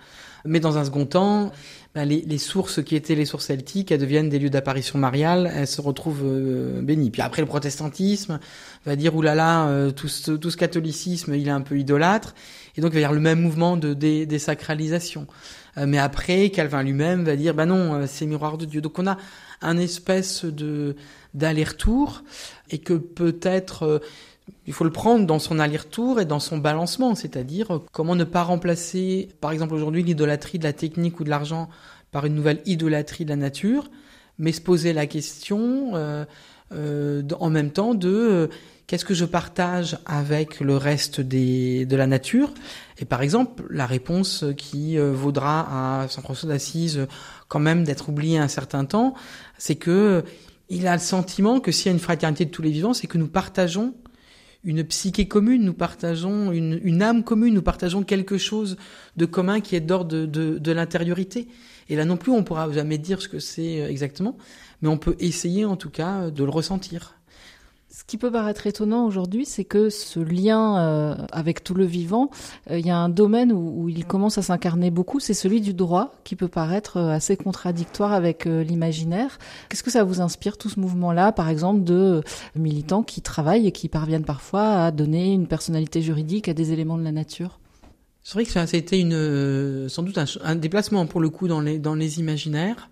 [0.45, 1.53] Mais dans un second temps,
[1.95, 5.67] ben, les, sources qui étaient les sources celtiques, elles deviennent des lieux d'apparition mariale, elles
[5.67, 7.11] se retrouvent euh, bénies.
[7.11, 8.41] Puis après, le protestantisme
[8.87, 12.35] va dire, oulala, euh, tout, ce, tout ce catholicisme, il est un peu idolâtre.
[12.77, 15.27] Et donc, il va y avoir le même mouvement de désacralisation.
[15.79, 18.81] Euh, mais après, Calvin lui-même va dire, bah non, euh, c'est miroir de Dieu.
[18.81, 19.17] Donc on a
[19.61, 20.97] un espèce de
[21.35, 22.25] d'aller-retour
[22.71, 23.99] et que peut-être euh,
[24.67, 28.43] il faut le prendre dans son aller-retour et dans son balancement, c'est-à-dire comment ne pas
[28.43, 31.69] remplacer, par exemple aujourd'hui, l'idolâtrie de la technique ou de l'argent
[32.11, 33.91] par une nouvelle idolâtrie de la nature,
[34.39, 36.25] mais se poser la question euh,
[36.75, 38.51] euh, en même temps de
[38.93, 42.53] Qu'est-ce que je partage avec le reste de la nature?
[42.99, 47.07] Et par exemple, la réponse qui euh, vaudra à Saint François d'Assise
[47.49, 49.15] quand même d'être oublié un certain temps,
[49.57, 50.25] c'est que
[50.69, 53.07] il a le sentiment que s'il y a une fraternité de tous les vivants, c'est
[53.07, 53.95] que nous partageons
[54.65, 58.77] une psyché commune, nous partageons une, âme commune, nous partageons quelque chose
[59.17, 61.49] de commun qui est d'ordre de, l'intériorité.
[61.89, 64.37] Et là non plus, on pourra jamais dire ce que c'est exactement,
[64.83, 67.15] mais on peut essayer en tout cas de le ressentir.
[67.95, 72.31] Ce qui peut paraître étonnant aujourd'hui, c'est que ce lien euh, avec tout le vivant,
[72.71, 75.61] euh, il y a un domaine où, où il commence à s'incarner beaucoup, c'est celui
[75.61, 79.39] du droit, qui peut paraître euh, assez contradictoire avec euh, l'imaginaire.
[79.69, 82.23] Qu'est-ce que ça vous inspire, tout ce mouvement-là, par exemple, de
[82.57, 86.97] militants qui travaillent et qui parviennent parfois à donner une personnalité juridique à des éléments
[86.97, 87.61] de la nature?
[88.23, 91.47] C'est vrai que ça a été une, sans doute un, un, déplacement pour le coup
[91.47, 92.89] dans les, dans les imaginaires.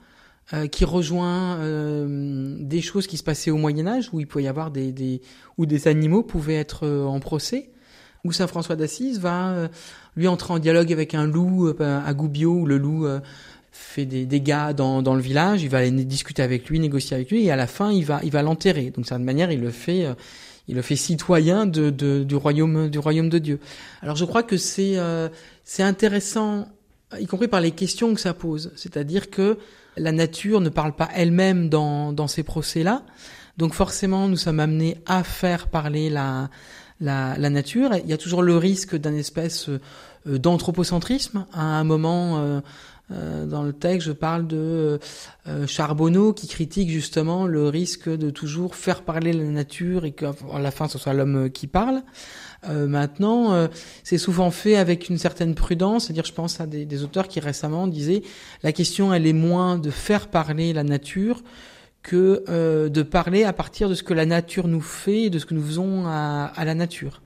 [0.52, 4.42] Euh, qui rejoint euh, des choses qui se passaient au Moyen Âge où il pouvait
[4.42, 5.22] y avoir des, des
[5.58, 7.70] où des animaux pouvaient être euh, en procès
[8.24, 9.68] où Saint François d'Assise va euh,
[10.16, 13.06] lui entrer en dialogue avec un loup à Gubbio où le loup
[13.70, 17.30] fait des dégâts dans, dans le village il va aller discuter avec lui négocier avec
[17.30, 18.90] lui et à la fin il va il va l'enterrer.
[18.90, 20.04] Donc cette manière il le fait
[20.66, 23.60] il le fait citoyen de, de, du royaume du royaume de Dieu.
[24.02, 24.96] Alors je crois que c'est
[25.62, 26.66] c'est intéressant
[27.20, 28.72] y compris par les questions que ça pose.
[28.74, 29.56] C'est-à-dire que
[29.96, 33.02] la nature ne parle pas elle-même dans, dans ces procès-là.
[33.56, 36.48] Donc forcément, nous sommes amenés à faire parler la,
[37.00, 37.94] la, la nature.
[37.94, 41.46] Il y a toujours le risque d'un espèce euh, d'anthropocentrisme.
[41.52, 42.60] À un moment, euh,
[43.12, 44.98] euh, dans le texte, je parle de
[45.66, 50.70] Charbonneau qui critique justement le risque de toujours faire parler la nature et qu'à la
[50.70, 52.02] fin ce soit l'homme qui parle.
[52.68, 53.68] Euh, maintenant, euh,
[54.04, 57.86] c'est souvent fait avec une certaine prudence, c'est-à-dire je pense à des, auteurs qui récemment
[57.86, 58.22] disaient
[58.62, 61.42] la question elle est moins de faire parler la nature
[62.02, 65.38] que euh, de parler à partir de ce que la nature nous fait et de
[65.38, 67.22] ce que nous faisons à, à la nature.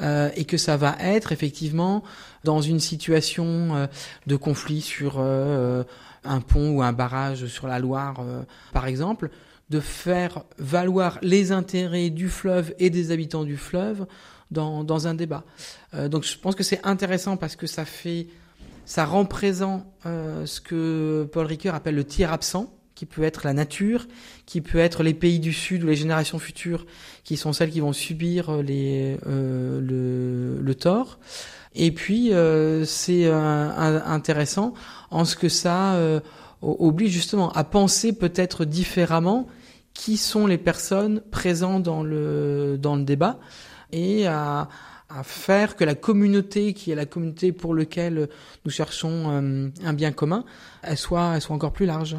[0.00, 2.02] Euh, et que ça va être effectivement
[2.42, 3.86] dans une situation euh,
[4.26, 5.84] de conflit sur euh,
[6.24, 8.24] un pont ou un barrage sur la Loire,
[8.72, 9.30] par exemple,
[9.70, 14.06] de faire valoir les intérêts du fleuve et des habitants du fleuve
[14.54, 15.44] dans, un débat.
[15.94, 18.28] Euh, donc je pense que c'est intéressant parce que ça fait,
[18.86, 23.44] ça rend présent euh, ce que Paul Ricoeur appelle le tiers absent, qui peut être
[23.44, 24.06] la nature,
[24.46, 26.86] qui peut être les pays du Sud ou les générations futures,
[27.24, 28.62] qui sont celles qui vont subir euh,
[29.80, 31.18] le, le tort.
[31.74, 32.30] Et puis
[32.86, 34.74] c'est intéressant
[35.10, 35.98] en ce que ça
[36.62, 39.48] oblige justement à penser peut-être différemment
[39.94, 43.38] qui sont les personnes présentes dans le dans le débat
[43.94, 44.68] et à,
[45.08, 48.28] à, faire que la communauté, qui est la communauté pour laquelle
[48.64, 50.44] nous cherchons euh, un bien commun,
[50.82, 52.16] elle soit, elle soit encore plus large.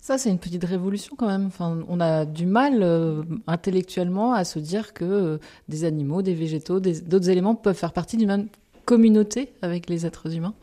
[0.00, 1.46] Ça, c'est une petite révolution quand même.
[1.46, 5.38] Enfin, on a du mal euh, intellectuellement à se dire que euh,
[5.68, 8.48] des animaux, des végétaux, d'autres éléments peuvent faire partie d'une même
[8.86, 10.54] communauté avec les êtres humains.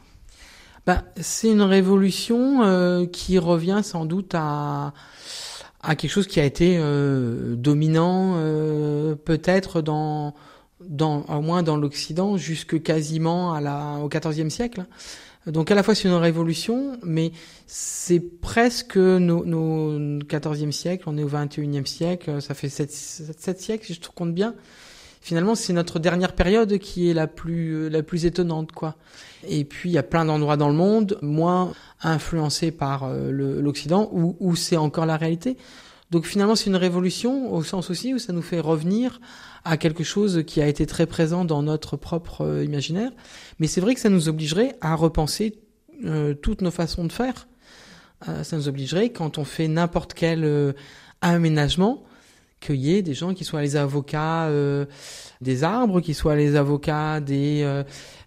[0.87, 4.93] Ben, c'est une révolution euh, qui revient sans doute à,
[5.81, 10.33] à quelque chose qui a été euh, dominant euh, peut-être dans,
[10.81, 14.85] dans, au moins dans l'Occident jusque quasiment à la, au XIVe siècle.
[15.45, 17.31] Donc à la fois c'est une révolution, mais
[17.67, 23.39] c'est presque nos, nos 14e siècle, on est au 21e siècle, ça fait 7, 7,
[23.39, 24.55] 7 siècles si je te compte bien.
[25.27, 28.95] Finalement, c'est notre dernière période qui est la plus la plus étonnante quoi.
[29.45, 33.29] Et puis il y a plein d'endroits dans le monde moins influencés par euh,
[33.61, 35.57] l'Occident où, c'est encore la réalité.
[36.11, 39.19] Donc finalement, c'est une révolution au sens aussi où ça nous fait revenir
[39.65, 43.11] à quelque chose qui a été très présent dans notre propre euh, imaginaire.
[43.59, 45.59] Mais c'est vrai que ça nous obligerait à repenser
[46.05, 47.49] euh, toutes nos façons de faire.
[48.29, 50.71] Euh, ça nous obligerait, quand on fait n'importe quel euh,
[51.19, 52.05] aménagement,
[52.59, 54.85] qu'il y ait des gens qui soient les avocats euh,
[55.41, 57.83] des arbres, qui soient les avocats des,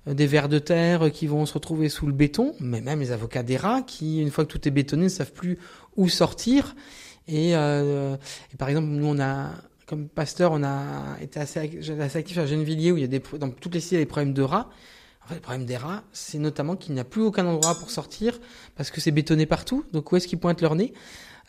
[0.07, 3.43] des vers de terre qui vont se retrouver sous le béton, mais même les avocats
[3.43, 5.59] des rats qui, une fois que tout est bétonné, ne savent plus
[5.97, 6.75] où sortir.
[7.29, 8.17] Et, euh,
[8.59, 9.51] par exemple, nous, on a,
[9.87, 11.61] comme pasteur, on a été assez,
[12.15, 14.43] actif à Gennevilliers où il y a des, dans toutes les cités, des problèmes de
[14.43, 14.71] rats.
[15.25, 17.91] En fait, le problème des rats, c'est notamment qu'il n'y a plus aucun endroit pour
[17.91, 18.41] sortir
[18.75, 19.85] parce que c'est bétonné partout.
[19.93, 20.93] Donc, où est-ce qu'ils pointent leur nez?
[20.93, 20.97] euh,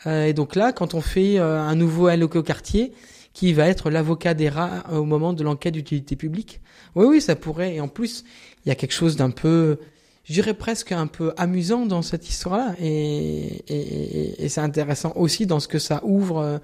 [0.06, 2.92] Et donc là, quand on fait euh, un nouveau LOC au quartier,
[3.32, 6.60] qui va être l'avocat des rats au moment de l'enquête d'utilité publique.
[6.94, 7.74] Oui, oui, ça pourrait.
[7.74, 8.24] Et en plus,
[8.64, 9.78] il y a quelque chose d'un peu,
[10.24, 12.74] je dirais presque un peu amusant dans cette histoire-là.
[12.80, 16.58] Et, et, c'est intéressant aussi dans ce que ça ouvre euh,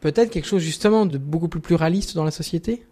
[0.00, 2.82] peut-être quelque chose justement de beaucoup plus pluraliste dans la société.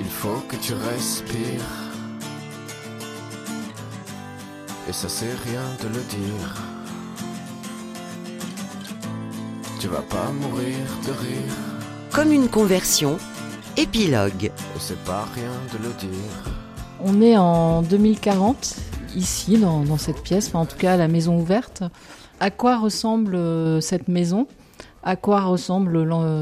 [0.00, 1.87] Il faut que tu respires.
[4.88, 6.62] Et ça c'est rien de le dire.
[9.78, 10.76] Tu vas pas mourir
[11.06, 11.54] de rire.
[12.10, 13.18] Comme une conversion,
[13.76, 14.44] épilogue.
[14.46, 16.52] Et c'est pas rien de le dire.
[17.04, 18.76] On est en 2040,
[19.14, 21.82] ici, dans, dans cette pièce, enfin, en tout cas à la maison ouverte.
[22.40, 24.46] À quoi ressemble euh, cette maison?
[25.02, 25.98] À quoi ressemble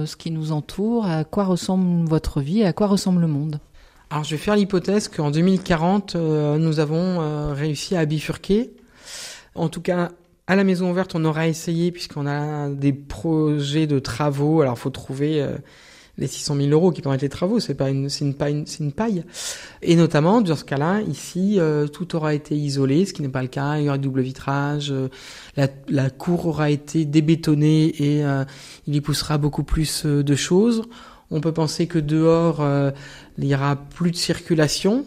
[0.07, 1.07] ce qui nous entoure?
[1.07, 2.63] À quoi ressemble votre vie?
[2.63, 3.59] À quoi ressemble le monde?
[4.11, 8.71] Alors je vais faire l'hypothèse qu'en 2040, euh, nous avons euh, réussi à bifurquer.
[9.55, 10.13] En tout cas,
[10.47, 14.61] à la maison ouverte, on aura essayé, puisqu'on a des projets de travaux.
[14.63, 15.57] Alors, faut trouver euh,
[16.19, 17.61] les 600 000 euros qui permettent les travaux.
[17.61, 19.25] C'est pas une, c'est une paille.
[19.83, 23.43] Et notamment, dans ce cas-là, ici, euh, tout aura été isolé, ce qui n'est pas
[23.43, 23.79] le cas.
[23.79, 24.91] Il y aura double vitrage.
[24.93, 25.09] euh,
[25.57, 28.45] la, la cour aura été débétonnée et euh,
[28.87, 30.83] il y poussera beaucoup plus de choses.
[31.31, 32.91] On peut penser que dehors, euh,
[33.39, 35.05] il y aura plus de circulation,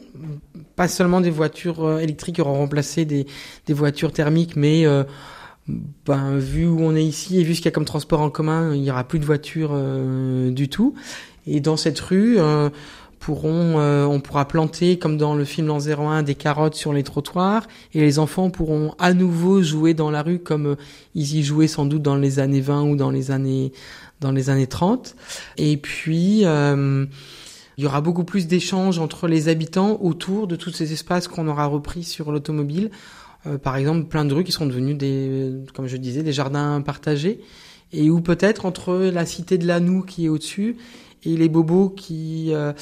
[0.75, 3.25] pas seulement des voitures euh, électriques auront remplacé des,
[3.69, 5.03] voitures thermiques, mais euh,
[6.05, 8.29] ben, vu où on est ici et vu ce qu'il y a comme transport en
[8.29, 9.77] commun, il y aura plus de voitures
[10.51, 10.93] du tout.
[11.47, 16.73] Et dans cette rue, on pourra planter, comme dans le film L'an 01, des carottes
[16.73, 20.75] sur les trottoirs, et les enfants pourront à nouveau jouer dans la rue comme
[21.13, 23.71] ils y jouaient sans doute dans les années 20 ou dans les années
[24.21, 25.15] dans les années 30.
[25.57, 27.05] Et puis, euh,
[27.77, 31.47] il y aura beaucoup plus d'échanges entre les habitants autour de tous ces espaces qu'on
[31.47, 32.91] aura repris sur l'automobile.
[33.47, 36.81] Euh, par exemple, plein de rues qui seront devenues des, comme je disais, des jardins
[36.81, 37.39] partagés.
[37.91, 40.77] Et où peut-être entre la cité de Lanou qui est au-dessus
[41.23, 42.73] et les bobos qui euh,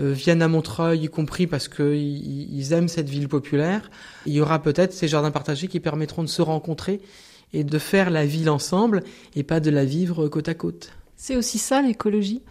[0.00, 3.90] euh, viennent à Montreuil, y compris parce qu'ils ils aiment cette ville populaire,
[4.26, 7.00] il y aura peut-être ces jardins partagés qui permettront de se rencontrer
[7.54, 9.02] et de faire la ville ensemble
[9.34, 10.92] et pas de la vivre côte à côte.
[11.16, 12.42] C'est aussi ça l'écologie?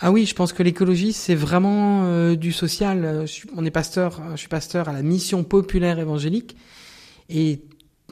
[0.00, 3.04] Ah oui, je pense que l'écologie c'est vraiment euh, du social.
[3.04, 6.56] Euh, Je suis, on est pasteur, euh, je suis pasteur à la mission populaire évangélique
[7.28, 7.60] et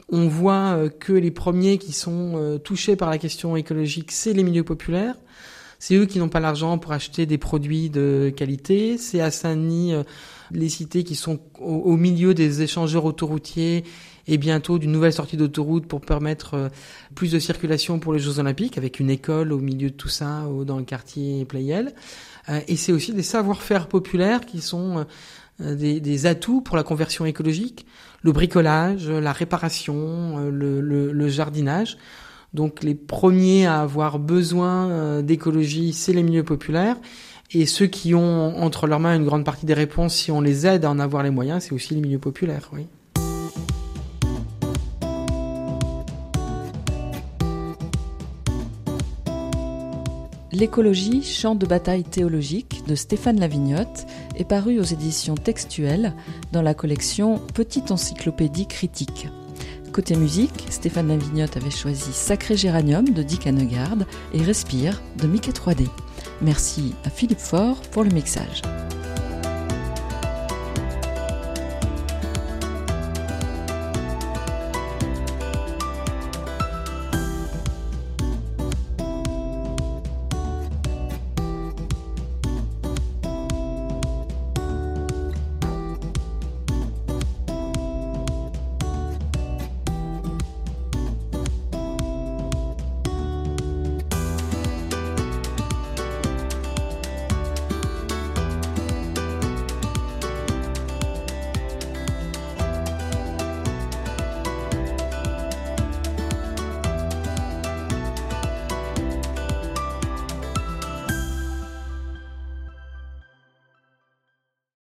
[0.09, 4.63] on voit que les premiers qui sont touchés par la question écologique, c'est les milieux
[4.63, 5.15] populaires.
[5.79, 8.97] C'est eux qui n'ont pas l'argent pour acheter des produits de qualité.
[8.97, 10.03] C'est à Saint-Denis euh,
[10.51, 13.83] les cités qui sont au, milieu des échangeurs autoroutiers
[14.27, 16.69] et bientôt d'une nouvelle sortie d'autoroute pour permettre euh,
[17.13, 20.45] plus de circulation pour les Jeux Olympiques, avec une école au milieu de tout ça,
[20.65, 21.93] dans le quartier Playel.
[22.49, 25.05] Euh, et c'est aussi des savoir-faire populaires qui sont
[25.59, 27.87] des, atouts pour la conversion écologique,
[28.21, 31.97] le bricolage, la réparation, le jardinage.
[32.57, 36.97] Donc les premiers à avoir besoin euh, d'écologie, c'est les milieux populaires.
[37.51, 40.65] Et ceux qui ont entre leurs mains une grande partie des réponses, si on les
[40.65, 42.71] aide à en avoir les moyens, c'est aussi les milieux populaires.
[42.73, 42.87] Oui.
[50.51, 56.15] L'écologie, champ de bataille théologique de Stéphane Lavignotte est paru aux éditions textuelles
[56.51, 59.27] dans la collection Petite encyclopédie critique.
[59.97, 63.97] Côté musique, Stéphane Lavignotte avait choisi Sacré Géranium de Dick Hanegard
[64.31, 65.87] et Respire de Mickey 3D.
[66.39, 68.61] Merci à Philippe Faure pour le mixage.